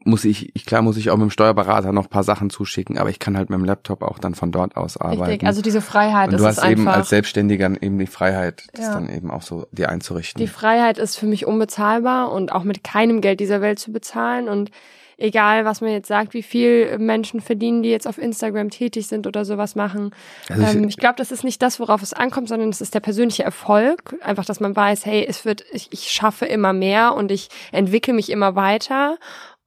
[0.07, 3.09] muss ich, ich klar muss ich auch mit dem Steuerberater noch paar Sachen zuschicken, aber
[3.09, 5.23] ich kann halt mit dem Laptop auch dann von dort aus arbeiten.
[5.23, 8.93] Richtig, also diese Freiheit und du hast eben als Selbstständiger eben die Freiheit, das ja.
[8.93, 10.39] dann eben auch so dir einzurichten.
[10.39, 14.47] Die Freiheit ist für mich unbezahlbar und auch mit keinem Geld dieser Welt zu bezahlen
[14.47, 14.69] und
[15.17, 19.27] egal was man jetzt sagt, wie viel Menschen verdienen, die jetzt auf Instagram tätig sind
[19.27, 20.11] oder sowas machen.
[20.49, 22.93] Also ich, ähm, ich glaube, das ist nicht das, worauf es ankommt, sondern es ist
[22.93, 24.15] der persönliche Erfolg.
[24.21, 28.13] Einfach, dass man weiß, hey, es wird, ich, ich schaffe immer mehr und ich entwickle
[28.13, 29.17] mich immer weiter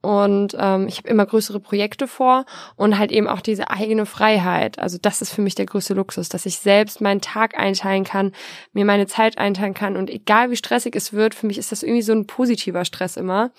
[0.01, 2.45] und ähm, ich habe immer größere Projekte vor
[2.77, 4.79] und halt eben auch diese eigene Freiheit.
[4.79, 8.31] Also das ist für mich der größte Luxus, dass ich selbst meinen Tag einteilen kann,
[8.71, 11.83] mir meine Zeit einteilen kann und egal wie stressig es wird, für mich ist das
[11.83, 13.51] irgendwie so ein positiver Stress immer.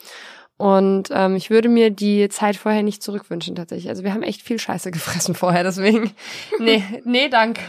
[0.61, 3.89] Und ähm, ich würde mir die Zeit vorher nicht zurückwünschen tatsächlich.
[3.89, 6.13] Also wir haben echt viel Scheiße gefressen vorher, deswegen.
[6.59, 7.63] Nee, nee, danke.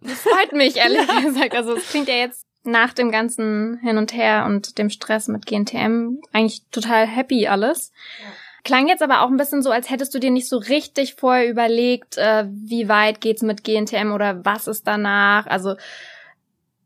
[0.00, 1.54] Das freut mich, ehrlich gesagt.
[1.54, 5.46] Also es klingt ja jetzt nach dem ganzen Hin und Her und dem Stress mit
[5.46, 7.92] GNTM eigentlich total happy alles.
[8.20, 8.30] Ja.
[8.64, 11.48] Klang jetzt aber auch ein bisschen so, als hättest du dir nicht so richtig vorher
[11.48, 15.46] überlegt, äh, wie weit geht's mit GNTM oder was ist danach.
[15.46, 15.76] Also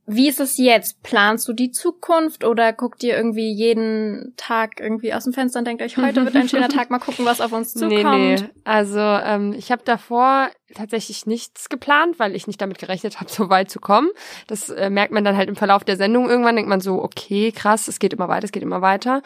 [0.07, 1.03] wie ist es jetzt?
[1.03, 5.66] Planst du die Zukunft oder guckt ihr irgendwie jeden Tag irgendwie aus dem Fenster und
[5.66, 7.92] denkt euch, heute wird ein schöner Tag, mal gucken, was auf uns zukommt?
[7.92, 8.48] Nee, nee.
[8.64, 13.50] Also ähm, ich habe davor tatsächlich nichts geplant, weil ich nicht damit gerechnet habe, so
[13.50, 14.08] weit zu kommen.
[14.46, 16.28] Das äh, merkt man dann halt im Verlauf der Sendung.
[16.28, 19.22] Irgendwann denkt man so, okay, krass, es geht immer weiter, es geht immer weiter.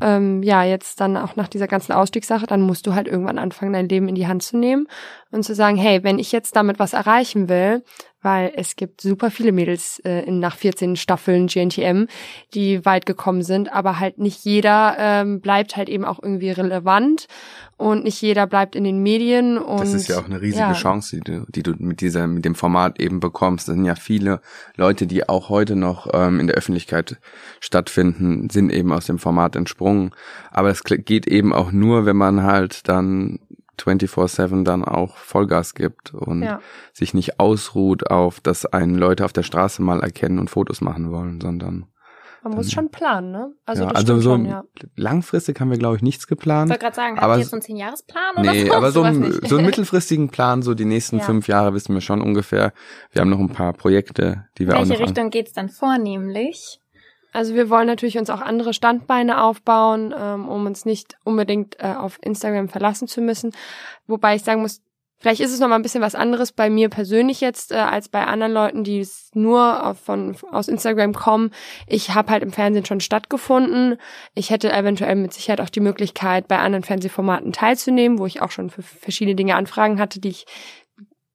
[0.00, 3.72] Ähm, ja, jetzt dann auch nach dieser ganzen Ausstiegssache, dann musst du halt irgendwann anfangen,
[3.72, 4.86] dein Leben in die Hand zu nehmen
[5.30, 7.82] und zu sagen, hey, wenn ich jetzt damit was erreichen will,
[8.22, 12.06] weil es gibt super viele Mädels äh, in, nach 14 Staffeln GNTM,
[12.54, 17.26] die weit gekommen sind, aber halt nicht jeder ähm, bleibt halt eben auch irgendwie relevant
[17.80, 19.56] und nicht jeder bleibt in den Medien.
[19.56, 20.72] Und, das ist ja auch eine riesige ja.
[20.74, 23.68] Chance, die du, die du mit dieser, mit dem Format eben bekommst.
[23.68, 24.42] Das sind ja viele
[24.76, 27.16] Leute, die auch heute noch ähm, in der Öffentlichkeit
[27.58, 30.10] stattfinden, sind eben aus dem Format entsprungen.
[30.50, 33.38] Aber es geht eben auch nur, wenn man halt dann
[33.78, 36.60] 24-7 dann auch Vollgas gibt und ja.
[36.92, 41.10] sich nicht ausruht auf, dass einen Leute auf der Straße mal erkennen und Fotos machen
[41.10, 41.86] wollen, sondern
[42.42, 43.52] man muss schon planen, ne?
[43.66, 44.64] Also, ja, also so schon, ja.
[44.96, 46.68] langfristig haben wir, glaube ich, nichts geplant.
[46.68, 48.74] Ich wollte gerade sagen, aber, habt ihr so einen Zehn-Jahres-Plan oder nee, so?
[48.74, 51.24] aber so, ein, so einen mittelfristigen Plan, so die nächsten ja.
[51.24, 52.72] fünf Jahre wissen wir schon ungefähr.
[53.12, 55.68] Wir haben noch ein paar Projekte, die wir Welche auch noch Welche Richtung geht's dann
[55.68, 56.80] vornehmlich?
[57.32, 61.94] Also wir wollen natürlich uns auch andere Standbeine aufbauen, ähm, um uns nicht unbedingt äh,
[61.94, 63.52] auf Instagram verlassen zu müssen.
[64.06, 64.82] Wobei ich sagen muss,
[65.20, 68.08] Vielleicht ist es noch mal ein bisschen was anderes bei mir persönlich jetzt äh, als
[68.08, 71.50] bei anderen Leuten, die es nur auf, von aus Instagram kommen.
[71.86, 73.98] Ich habe halt im Fernsehen schon stattgefunden.
[74.34, 78.50] Ich hätte eventuell mit Sicherheit auch die Möglichkeit, bei anderen Fernsehformaten teilzunehmen, wo ich auch
[78.50, 80.46] schon für verschiedene Dinge Anfragen hatte, die ich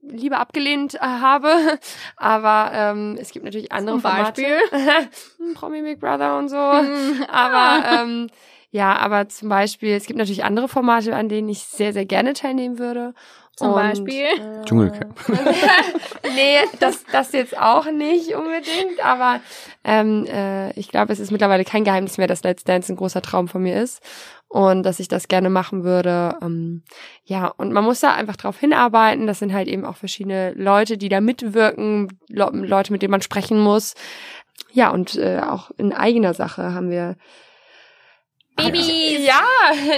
[0.01, 1.49] lieber abgelehnt äh, habe.
[2.17, 4.41] Aber ähm, es gibt natürlich andere Zum Formate.
[4.41, 5.53] Beispiel?
[5.53, 6.57] Promi Big Brother und so.
[6.57, 8.27] Hm, Aber ähm,
[8.71, 12.33] ja, aber zum Beispiel, es gibt natürlich andere Formate, an denen ich sehr, sehr gerne
[12.33, 13.13] teilnehmen würde.
[13.55, 14.25] Zum Und, Beispiel?
[14.25, 15.17] Äh, Dschungelcamp.
[16.35, 19.39] nee, das, das jetzt auch nicht unbedingt, aber
[19.85, 23.21] ähm, äh, ich glaube, es ist mittlerweile kein Geheimnis mehr, dass Let's Dance ein großer
[23.21, 24.01] Traum von mir ist
[24.49, 26.37] und dass ich das gerne machen würde.
[26.41, 26.83] Ähm,
[27.23, 29.25] ja, und man muss da einfach drauf hinarbeiten.
[29.27, 33.21] Das sind halt eben auch verschiedene Leute, die da mitwirken, Le Leute, mit denen man
[33.21, 33.93] sprechen muss.
[34.71, 37.15] Ja, und äh, auch in eigener Sache haben wir
[38.55, 38.87] Babys!
[38.87, 39.41] ja,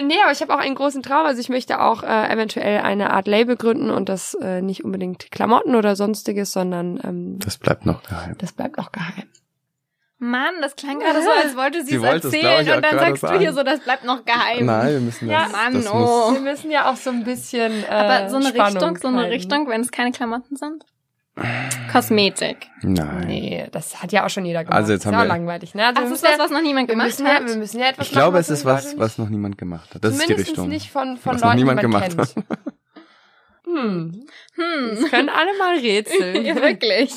[0.04, 1.26] nee, aber ich habe auch einen großen Traum.
[1.26, 5.32] Also ich möchte auch äh, eventuell eine Art Label gründen und das äh, nicht unbedingt
[5.32, 8.36] Klamotten oder sonstiges, sondern ähm, Das bleibt noch geheim.
[8.40, 9.26] das bleibt auch geheim.
[10.20, 13.38] Mann, das klang gerade so, als wollte sie Sie es erzählen und dann sagst du
[13.38, 14.66] hier so, das bleibt noch geheim.
[14.66, 15.52] Nein, wir müssen Ja, das.
[15.52, 16.34] Mann, das oh.
[16.34, 17.84] Wir müssen ja auch so ein bisschen.
[17.84, 19.32] Äh, Aber so eine Spannung Richtung, so eine halten.
[19.34, 20.84] Richtung, wenn es keine Klamotten sind?
[21.92, 22.68] Kosmetik.
[22.82, 23.28] nein.
[23.28, 24.78] Nee, das hat ja auch schon jeder gemacht.
[24.78, 25.86] Also jetzt ist haben auch wir- langweilig, ne?
[25.86, 27.42] Also Ach, das ist müssen was, was noch niemand gemacht müssen hat?
[27.42, 29.94] ja, wir müssen ja etwas Ich glaube, machen, es ist was, was noch niemand gemacht
[29.96, 30.04] hat.
[30.04, 30.70] Das ist die Zumindest Richtung.
[30.70, 32.46] nicht von, von Was noch Leuten, niemand die man gemacht kennt.
[33.66, 34.26] Hm,
[34.56, 34.90] Hm.
[35.02, 36.46] das können alle mal rätseln.
[36.46, 37.12] Ja, wirklich.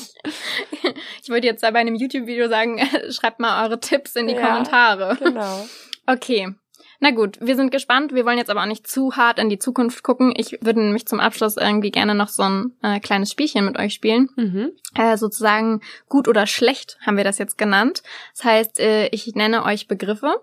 [1.23, 2.77] Ich wollte jetzt da bei einem YouTube-Video sagen,
[3.09, 4.47] schreibt mal eure Tipps in die Ja.
[4.47, 5.17] Kommentare.
[5.17, 5.65] genau.
[6.07, 6.53] Okay.
[6.99, 8.13] Na gut, wir sind gespannt.
[8.13, 10.33] Wir wollen jetzt aber auch nicht zu hart in die Zukunft gucken.
[10.35, 13.93] Ich würde nämlich zum Abschluss irgendwie gerne noch so ein äh, kleines Spielchen mit euch
[13.93, 14.29] spielen.
[14.35, 14.71] Mhm.
[14.95, 18.03] Äh, sozusagen gut oder schlecht haben wir das jetzt genannt.
[18.35, 20.41] Das heißt, äh, ich nenne euch Begriffe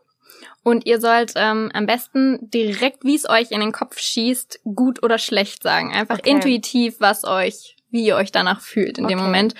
[0.63, 5.03] und ihr sollt ähm, am besten direkt, wie es euch in den Kopf schießt, gut
[5.03, 5.93] oder schlecht sagen.
[5.93, 6.31] Einfach Okay.
[6.31, 9.27] intuitiv, was euch, wie ihr euch danach fühlt in dem Okay.
[9.27, 9.55] Moment.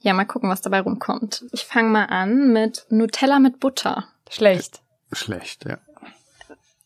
[0.00, 1.44] Ja, mal gucken, was dabei rumkommt.
[1.52, 4.06] Ich fange mal an mit Nutella mit Butter.
[4.30, 4.80] Schlecht.
[5.12, 5.78] Schlecht, ja.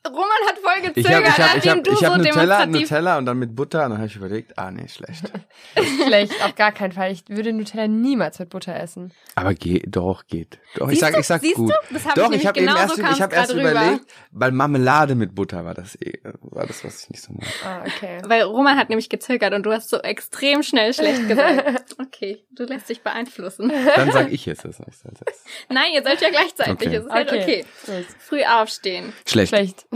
[0.09, 2.17] Roman hat voll gezögert, Ich habe ich hab, ich nachdem hab, du ich so hab
[2.19, 2.91] Nutella, demonstrativ...
[2.91, 5.31] Nutella und dann mit Butter und dann habe ich überlegt, ah nee, schlecht.
[6.05, 7.13] Schlecht, auf gar keinen Fall.
[7.13, 9.13] Ich würde Nutella niemals mit Butter essen.
[9.37, 10.59] Aber geht, doch, geht.
[10.75, 11.21] Doch, ich sag, du?
[11.21, 11.71] ich sag Siehst gut.
[11.71, 11.95] du?
[11.95, 13.71] Das hab ich doch, nämlich ich habe eben genauso erst, kam's ich hab erst rüber.
[13.71, 17.49] überlegt, weil Marmelade mit Butter war das eh, war das, was ich nicht so mag.
[17.65, 18.21] Ah, okay.
[18.25, 21.63] Weil Roman hat nämlich gezögert und du hast so extrem schnell schlecht gesagt.
[22.03, 23.71] Okay, du lässt dich beeinflussen.
[23.97, 24.65] Dann sag ich jetzt.
[24.65, 24.87] Ich das.
[25.69, 26.89] Nein, ihr seid ja gleichzeitig.
[26.89, 26.97] Okay.
[26.97, 27.65] Es ist halt okay.
[27.87, 28.07] Gut.
[28.19, 29.13] Früh aufstehen.
[29.27, 29.49] Schlecht.
[29.49, 29.87] Schlecht.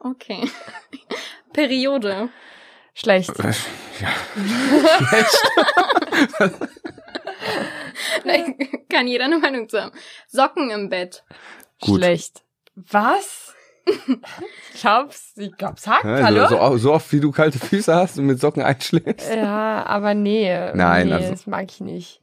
[0.00, 0.48] Okay.
[1.52, 2.28] Periode.
[2.94, 3.32] Schlecht.
[8.88, 9.92] Kann jeder eine Meinung zu haben.
[10.28, 11.24] Socken im Bett.
[11.80, 11.98] Gut.
[11.98, 12.42] Schlecht.
[12.74, 13.54] Was?
[14.80, 15.42] Glaubst du?
[15.42, 16.46] Ich glaub's hackt, Ja, hallo?
[16.48, 19.32] so, so, so oft wie du kalte Füße hast und mit Socken einschläfst.
[19.34, 20.54] Ja, aber nee.
[20.74, 22.20] Nein, nee, also- das mag ich nicht.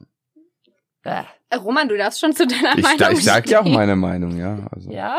[1.04, 1.22] Äh,
[1.56, 4.36] Roman, du darfst schon zu deiner Ich, Meinung da, ich sag ja auch meine Meinung,
[4.36, 4.58] ja.
[4.74, 4.90] Also.
[4.90, 5.18] ja.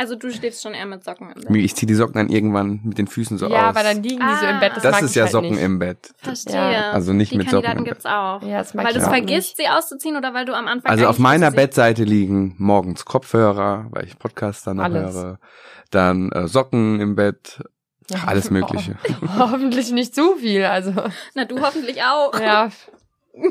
[0.00, 1.56] Also du schläfst schon eher mit Socken im Bett.
[1.56, 3.76] Ich zieh die Socken dann irgendwann mit den Füßen so ja, aus.
[3.76, 4.72] aber dann liegen die so im Bett.
[4.76, 5.60] Das, das mag ist ich ja halt Socken nicht.
[5.62, 6.14] im Bett.
[6.18, 6.54] Verstehe.
[6.54, 7.92] Ja, also nicht Die mit Socken Kandidaten im Bett.
[7.94, 8.42] gibt's auch.
[8.42, 11.08] Ja, das mag weil du es vergisst, sie auszuziehen oder weil du am Anfang Also
[11.08, 15.14] auf meiner Bettseite liegen morgens Kopfhörer, weil ich Podcast dann Alles.
[15.16, 15.40] höre.
[15.90, 17.60] Dann äh, Socken im Bett,
[18.08, 18.18] Ja.
[18.26, 18.94] alles Mögliche.
[19.38, 20.92] Hoffentlich nicht zu viel, also.
[21.34, 22.38] Na, du hoffentlich auch.
[22.38, 22.68] Ja,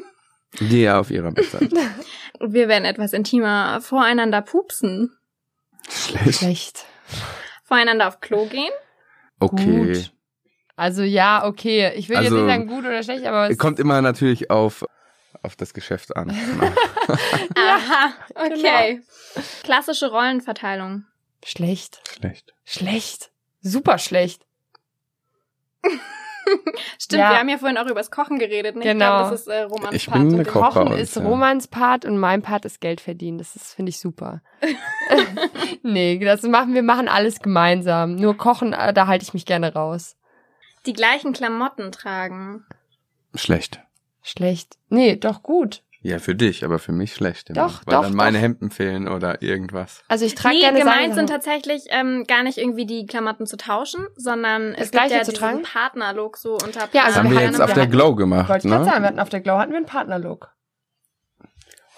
[0.60, 1.70] ja auf ihrer Bettseite.
[2.40, 5.18] Wir werden etwas intimer voreinander pupsen.
[5.90, 6.40] Schlecht.
[6.40, 6.86] schlecht.
[7.64, 8.72] Voreinander auf Klo gehen.
[9.40, 9.94] Okay.
[9.94, 10.14] Gut.
[10.76, 11.94] Also ja, okay.
[11.96, 14.86] Ich will Also, jetzt nicht sagen gut oder schlecht, aber es Kommt immer natürlich auf,
[15.42, 16.30] auf das Geschäft an.
[17.56, 19.02] Aha, okay.
[19.34, 19.48] Genau.
[19.64, 21.06] Klassische Rollenverteilung.
[21.44, 22.02] schlecht.
[22.16, 22.54] Schlecht.
[22.66, 23.32] Schlecht.
[23.62, 24.46] Super schlecht.
[27.00, 27.32] Stimmt, Ja.
[27.32, 28.76] wir haben ja vorhin auch übers Kochen geredet.
[28.76, 28.84] Ne?
[28.84, 28.94] Genau.
[28.94, 31.16] Ich glaube, das ist äh, Romans Ich Part bin und eine Koch- Kochen uns, ist
[31.16, 31.24] ja.
[31.24, 33.38] Romans Part und mein Part ist Geld verdienen.
[33.38, 34.42] Das ist finde ich super.
[35.84, 38.16] nee, das machen wir machen alles gemeinsam.
[38.16, 40.16] Nur kochen, äh, da halte ich mich gerne raus.
[40.86, 42.66] Die gleichen Klamotten tragen.
[43.36, 43.82] Schlecht.
[44.24, 44.78] Schlecht.
[44.90, 45.84] Nee, doch gut.
[46.02, 47.50] Ja, für dich, aber für mich schlecht.
[47.50, 48.44] Immer, Doch, weil doch, dann meine doch.
[48.44, 50.04] Hemden fehlen oder irgendwas.
[50.08, 53.58] Also ich trage nee, gerne gemeint sind tatsächlich ähm, gar nicht irgendwie die Klamotten zu
[53.58, 55.64] tauschen, sondern es gibt ja zu tragen?
[55.64, 58.48] Partnerlook so unter Ja, Das also haben wir jetzt auf wir der hatten- Glow gemacht,
[58.50, 59.08] Wollte ich gerade sagen, wir ne?
[59.08, 60.52] hatten auf der Glow hatten wir einen Partnerlook.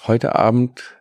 [0.08, 0.96] Heute Abend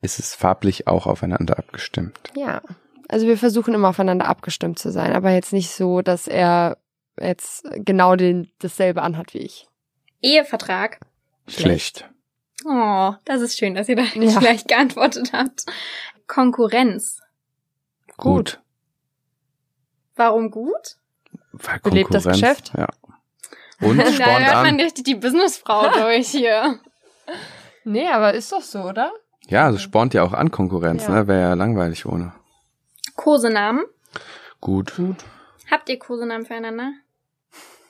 [0.00, 2.18] ist es farblich auch aufeinander abgestimmt.
[2.34, 2.62] Ja.
[3.08, 6.78] Also wir versuchen immer aufeinander abgestimmt zu sein, aber jetzt nicht so, dass er
[7.20, 9.68] jetzt genau den, dasselbe anhat wie ich.
[10.22, 10.98] Ehevertrag.
[11.46, 12.08] Schlecht.
[12.64, 14.38] Oh, das ist schön, dass ihr da nicht Ja.
[14.40, 15.64] gleich geantwortet habt.
[16.26, 17.20] Konkurrenz.
[18.16, 18.60] Gut.
[20.16, 20.96] Warum gut?
[21.52, 22.72] Weil Belebt das Konkurrenz- Geschäft?
[22.76, 22.88] Ja.
[23.80, 24.80] Und Da spornt hört man an.
[24.80, 26.78] richtig die Businessfrau durch hier.
[27.84, 29.12] Nee, aber ist doch so, oder?
[29.48, 31.10] Ja, also spornt ja auch an Konkurrenz, Ja.
[31.10, 31.26] ne?
[31.26, 32.32] Wäre ja langweilig ohne.
[33.16, 33.84] Kosenamen.
[34.60, 34.92] Gut.
[35.70, 36.92] Habt ihr Kosenamen füreinander?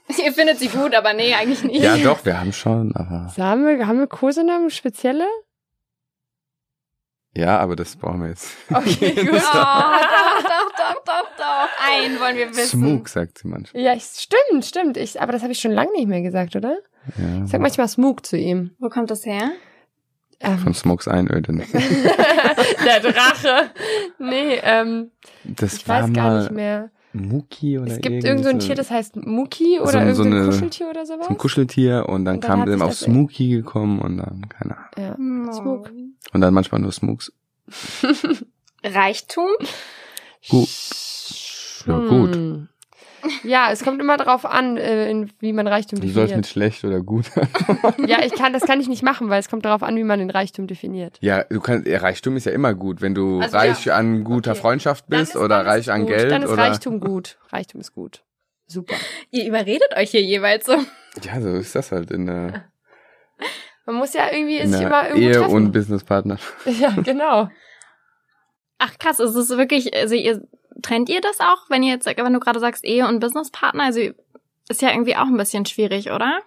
[0.25, 1.83] ihr findet sie gut, aber nee, eigentlich nicht.
[1.83, 3.33] Ja, doch, wir haben schon, aber.
[3.35, 5.27] So, haben wir, haben wir Kosenamen spezielle?
[7.35, 8.51] Ja, aber das brauchen wir jetzt.
[8.69, 11.69] Okay, Oh, doch, doch, doch, doch, doch.
[11.91, 12.81] Einen wollen wir wissen.
[12.81, 13.83] Smook, sagt sie manchmal.
[13.83, 14.97] Ja, ich, stimmt, stimmt.
[14.99, 16.77] Ich, aber das habe ich schon lange nicht mehr gesagt, oder?
[17.17, 17.45] Ja.
[17.45, 18.73] Ich sag manchmal Smook zu ihm.
[18.79, 19.51] Wo kommt das her?
[20.41, 21.53] Ähm, Von Smokes Einöde.
[22.85, 23.71] der Drache.
[24.19, 25.11] Nee, ähm,
[25.45, 26.91] Das ich war weiß gar mal nicht mehr.
[27.15, 30.17] Muki oder Es gibt irgendwie irgend so ein Tier, das heißt Muki oder So- irgend
[30.17, 31.27] so so ein eine- Kuscheltier oder sowas.
[31.27, 34.77] so ein Kuscheltier und dann Und dann kam sich auf Smooky gekommen und dann, keine
[34.79, 35.47] Ahnung.
[35.47, 35.53] ja.
[35.53, 35.91] Smook.
[36.33, 37.33] Und dann manchmal nur Smooks.
[38.85, 39.49] Reichtum.
[40.49, 40.69] Gut.
[41.87, 42.35] Ja, gut.
[42.35, 42.69] Hm.
[43.45, 46.47] Ja, es kommt immer drauf an, äh, in, wie man Reichtum Du sollst mit definiert.
[46.47, 47.27] schlecht oder gut.
[48.07, 50.18] Ja, ich kann, das kann ich nicht machen, weil es kommt darauf an, wie man
[50.18, 51.18] den Reichtum definiert.
[51.20, 54.53] ja, du kannst, ja, Reichtum ist ja immer gut, wenn du Also, reich an guter
[54.53, 54.61] Okay.
[54.61, 56.09] Freundschaft bist ist- oder ist reich an gut.
[56.11, 56.62] Geld Dann ist oder.
[56.62, 57.39] Reichtum gut.
[57.51, 58.23] Reichtum ist gut.
[58.66, 58.95] Super.
[59.31, 60.73] Ihr überredet euch hier jeweils so.
[61.23, 62.64] Ja, so ist das halt in der,
[63.87, 65.55] Man muss ja irgendwie sich immer irgendwo Ehe treffen.
[65.55, 66.39] und Businesspartner.
[66.81, 67.49] ja, genau.
[68.79, 70.43] Ach krass, ist es wirklich, also ihr
[70.83, 73.85] trennt ihr das auch, wenn ihr jetzt, wenn du gerade sagst Ehe und Businesspartner?
[73.85, 74.01] Also
[74.68, 76.41] ist ja irgendwie auch ein bisschen schwierig, oder?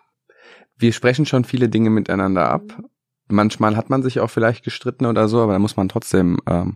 [0.78, 2.64] Wir sprechen schon viele Dinge miteinander ab.
[3.28, 6.76] Manchmal hat man sich auch vielleicht gestritten oder so, aber da muss man trotzdem ähm,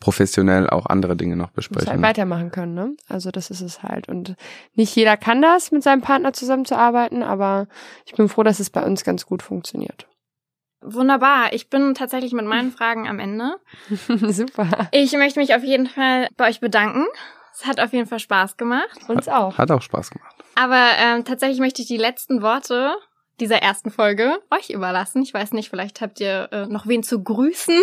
[0.00, 2.02] professionell auch andere Dinge noch Muss halt besprechen.
[2.02, 2.96] weitermachen können, ne?
[3.08, 4.08] Also das ist es halt.
[4.08, 4.34] Und
[4.74, 7.68] nicht jeder kann das, mit seinem Partner zusammenzuarbeiten, aber
[8.04, 10.08] ich bin froh, dass es bei uns ganz gut funktioniert.
[10.82, 11.52] Wunderbar.
[11.52, 13.56] Ich bin tatsächlich mit meinen Fragen am Ende.
[14.08, 14.88] Super.
[14.92, 17.06] Ich möchte mich auf jeden Fall bei euch bedanken.
[17.52, 18.98] Es hat auf jeden Fall Spaß gemacht.
[19.08, 19.58] Uns auch.
[19.58, 20.34] Hat auch Spaß gemacht.
[20.54, 22.94] Aber ähm, tatsächlich möchte ich die letzten Worte
[23.40, 25.22] dieser ersten Folge euch überlassen.
[25.22, 27.74] Ich weiß nicht, vielleicht habt ihr äh, noch wen zu grüßen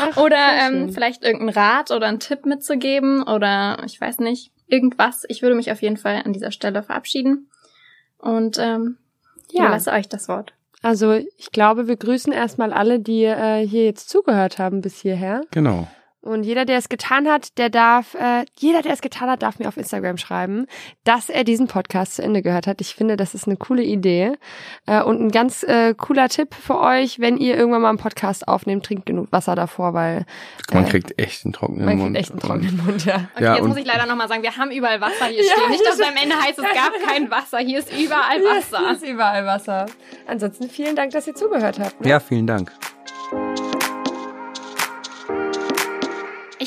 [0.00, 5.24] Ach, oder ähm, vielleicht irgendeinen Rat oder einen Tipp mitzugeben oder ich weiß nicht, irgendwas.
[5.28, 7.50] Ich würde mich auf jeden Fall an dieser Stelle verabschieden
[8.18, 8.98] und ähm,
[9.50, 9.64] Ja.
[9.64, 10.54] überlasse euch das Wort.
[10.82, 15.42] Also ich glaube, wir grüßen erstmal alle, die äh, hier jetzt zugehört haben bis hierher.
[15.52, 15.88] Genau.
[16.22, 19.58] Und jeder, der es getan hat, der darf, äh, jeder, der es getan hat, darf
[19.58, 20.66] mir auf Instagram schreiben,
[21.02, 22.80] dass er diesen Podcast zu Ende gehört hat.
[22.80, 24.32] Ich finde, das ist eine coole Idee.
[24.86, 28.46] Äh, und ein ganz äh, cooler Tipp für euch, wenn ihr irgendwann mal einen Podcast
[28.46, 30.24] aufnehmt, trinkt genug Wasser davor, weil
[30.72, 32.14] Man Äh, kriegt echt einen trockenen man Mund.
[32.16, 33.28] kriegt echt einen trockenen Mund, ja.
[33.34, 35.70] Okay, Ja, jetzt muss ich leider nochmal sagen, wir haben überall Wasser hier Ja, stehen.
[35.70, 37.58] Nicht, dass hier es am Ende heißt, es gab kein Wasser.
[37.58, 38.92] Hier ist überall Hier Wasser.
[38.92, 39.86] ist überall Wasser.
[40.28, 42.00] Ansonsten vielen Dank, dass ihr zugehört habt.
[42.00, 42.08] ne?
[42.08, 42.70] Ja, vielen Dank.